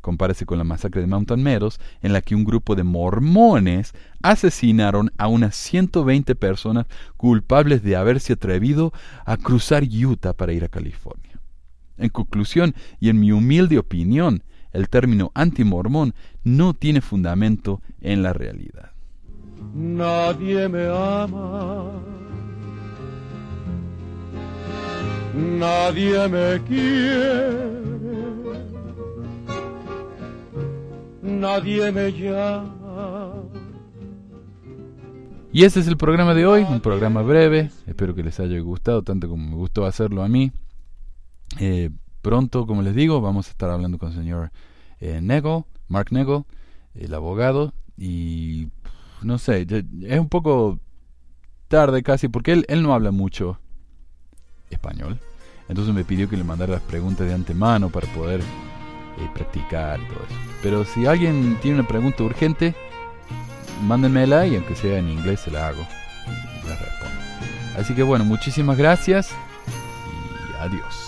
Compárese 0.02 0.44
con 0.44 0.58
la 0.58 0.64
masacre 0.64 1.00
de 1.00 1.06
Mountain 1.06 1.42
Meadows, 1.42 1.80
en 2.02 2.12
la 2.12 2.20
que 2.20 2.34
un 2.34 2.44
grupo 2.44 2.76
de 2.76 2.82
mormones 2.84 3.94
asesinaron 4.22 5.10
a 5.16 5.26
unas 5.26 5.56
120 5.56 6.34
personas 6.34 6.84
culpables 7.16 7.82
de 7.82 7.96
haberse 7.96 8.34
atrevido 8.34 8.92
a 9.24 9.38
cruzar 9.38 9.84
Utah 9.84 10.34
para 10.34 10.52
ir 10.52 10.64
a 10.64 10.68
California. 10.68 11.40
En 11.96 12.10
conclusión, 12.10 12.74
y 13.00 13.08
en 13.08 13.18
mi 13.20 13.32
humilde 13.32 13.78
opinión, 13.78 14.42
el 14.70 14.90
término 14.90 15.32
antimormón 15.34 16.12
no 16.44 16.74
tiene 16.74 17.00
fundamento 17.00 17.80
en 18.02 18.22
la 18.22 18.34
realidad. 18.34 18.90
Nadie 19.74 20.68
me 20.68 20.86
ama. 20.88 22.27
Nadie 25.38 26.28
me 26.28 26.60
quiere. 26.64 27.68
Nadie 31.22 31.92
me 31.92 32.10
llama. 32.10 33.34
Y 35.52 35.64
este 35.64 35.78
es 35.78 35.86
el 35.86 35.96
programa 35.96 36.34
de 36.34 36.44
hoy, 36.44 36.66
un 36.68 36.80
programa 36.80 37.22
breve. 37.22 37.70
Espero 37.86 38.16
que 38.16 38.24
les 38.24 38.40
haya 38.40 38.58
gustado 38.58 39.02
tanto 39.02 39.28
como 39.28 39.48
me 39.48 39.54
gustó 39.54 39.86
hacerlo 39.86 40.24
a 40.24 40.28
mí. 40.28 40.50
Eh, 41.60 41.90
pronto, 42.20 42.66
como 42.66 42.82
les 42.82 42.96
digo, 42.96 43.20
vamos 43.20 43.46
a 43.46 43.50
estar 43.50 43.70
hablando 43.70 43.98
con 43.98 44.08
el 44.08 44.16
señor 44.16 44.50
eh, 45.00 45.20
Mark 45.86 46.08
Nego, 46.10 46.46
el 46.94 47.14
abogado, 47.14 47.72
y 47.96 48.68
no 49.22 49.38
sé, 49.38 49.66
es 50.02 50.20
un 50.20 50.28
poco 50.28 50.80
tarde 51.68 52.02
casi, 52.02 52.26
porque 52.28 52.52
él, 52.52 52.64
él 52.68 52.82
no 52.82 52.92
habla 52.92 53.12
mucho 53.12 53.60
español. 54.70 55.18
Entonces 55.68 55.94
me 55.94 56.04
pidió 56.04 56.28
que 56.28 56.36
le 56.36 56.44
mandara 56.44 56.72
las 56.74 56.82
preguntas 56.82 57.26
de 57.26 57.34
antemano 57.34 57.90
para 57.90 58.06
poder 58.08 58.40
eh, 58.40 59.30
practicar 59.34 60.00
y 60.00 60.06
todo 60.06 60.24
eso. 60.28 60.38
Pero 60.62 60.84
si 60.84 61.06
alguien 61.06 61.58
tiene 61.60 61.80
una 61.80 61.88
pregunta 61.88 62.22
urgente, 62.22 62.74
mándenmela 63.86 64.46
y 64.46 64.56
aunque 64.56 64.74
sea 64.74 64.98
en 64.98 65.08
inglés 65.08 65.40
se 65.40 65.50
la 65.50 65.68
hago. 65.68 65.86
Y 66.26 66.68
la 66.68 66.76
respondo. 66.76 67.78
Así 67.78 67.94
que 67.94 68.02
bueno, 68.02 68.24
muchísimas 68.24 68.76
gracias 68.76 69.30
y 70.50 70.62
adiós. 70.62 71.07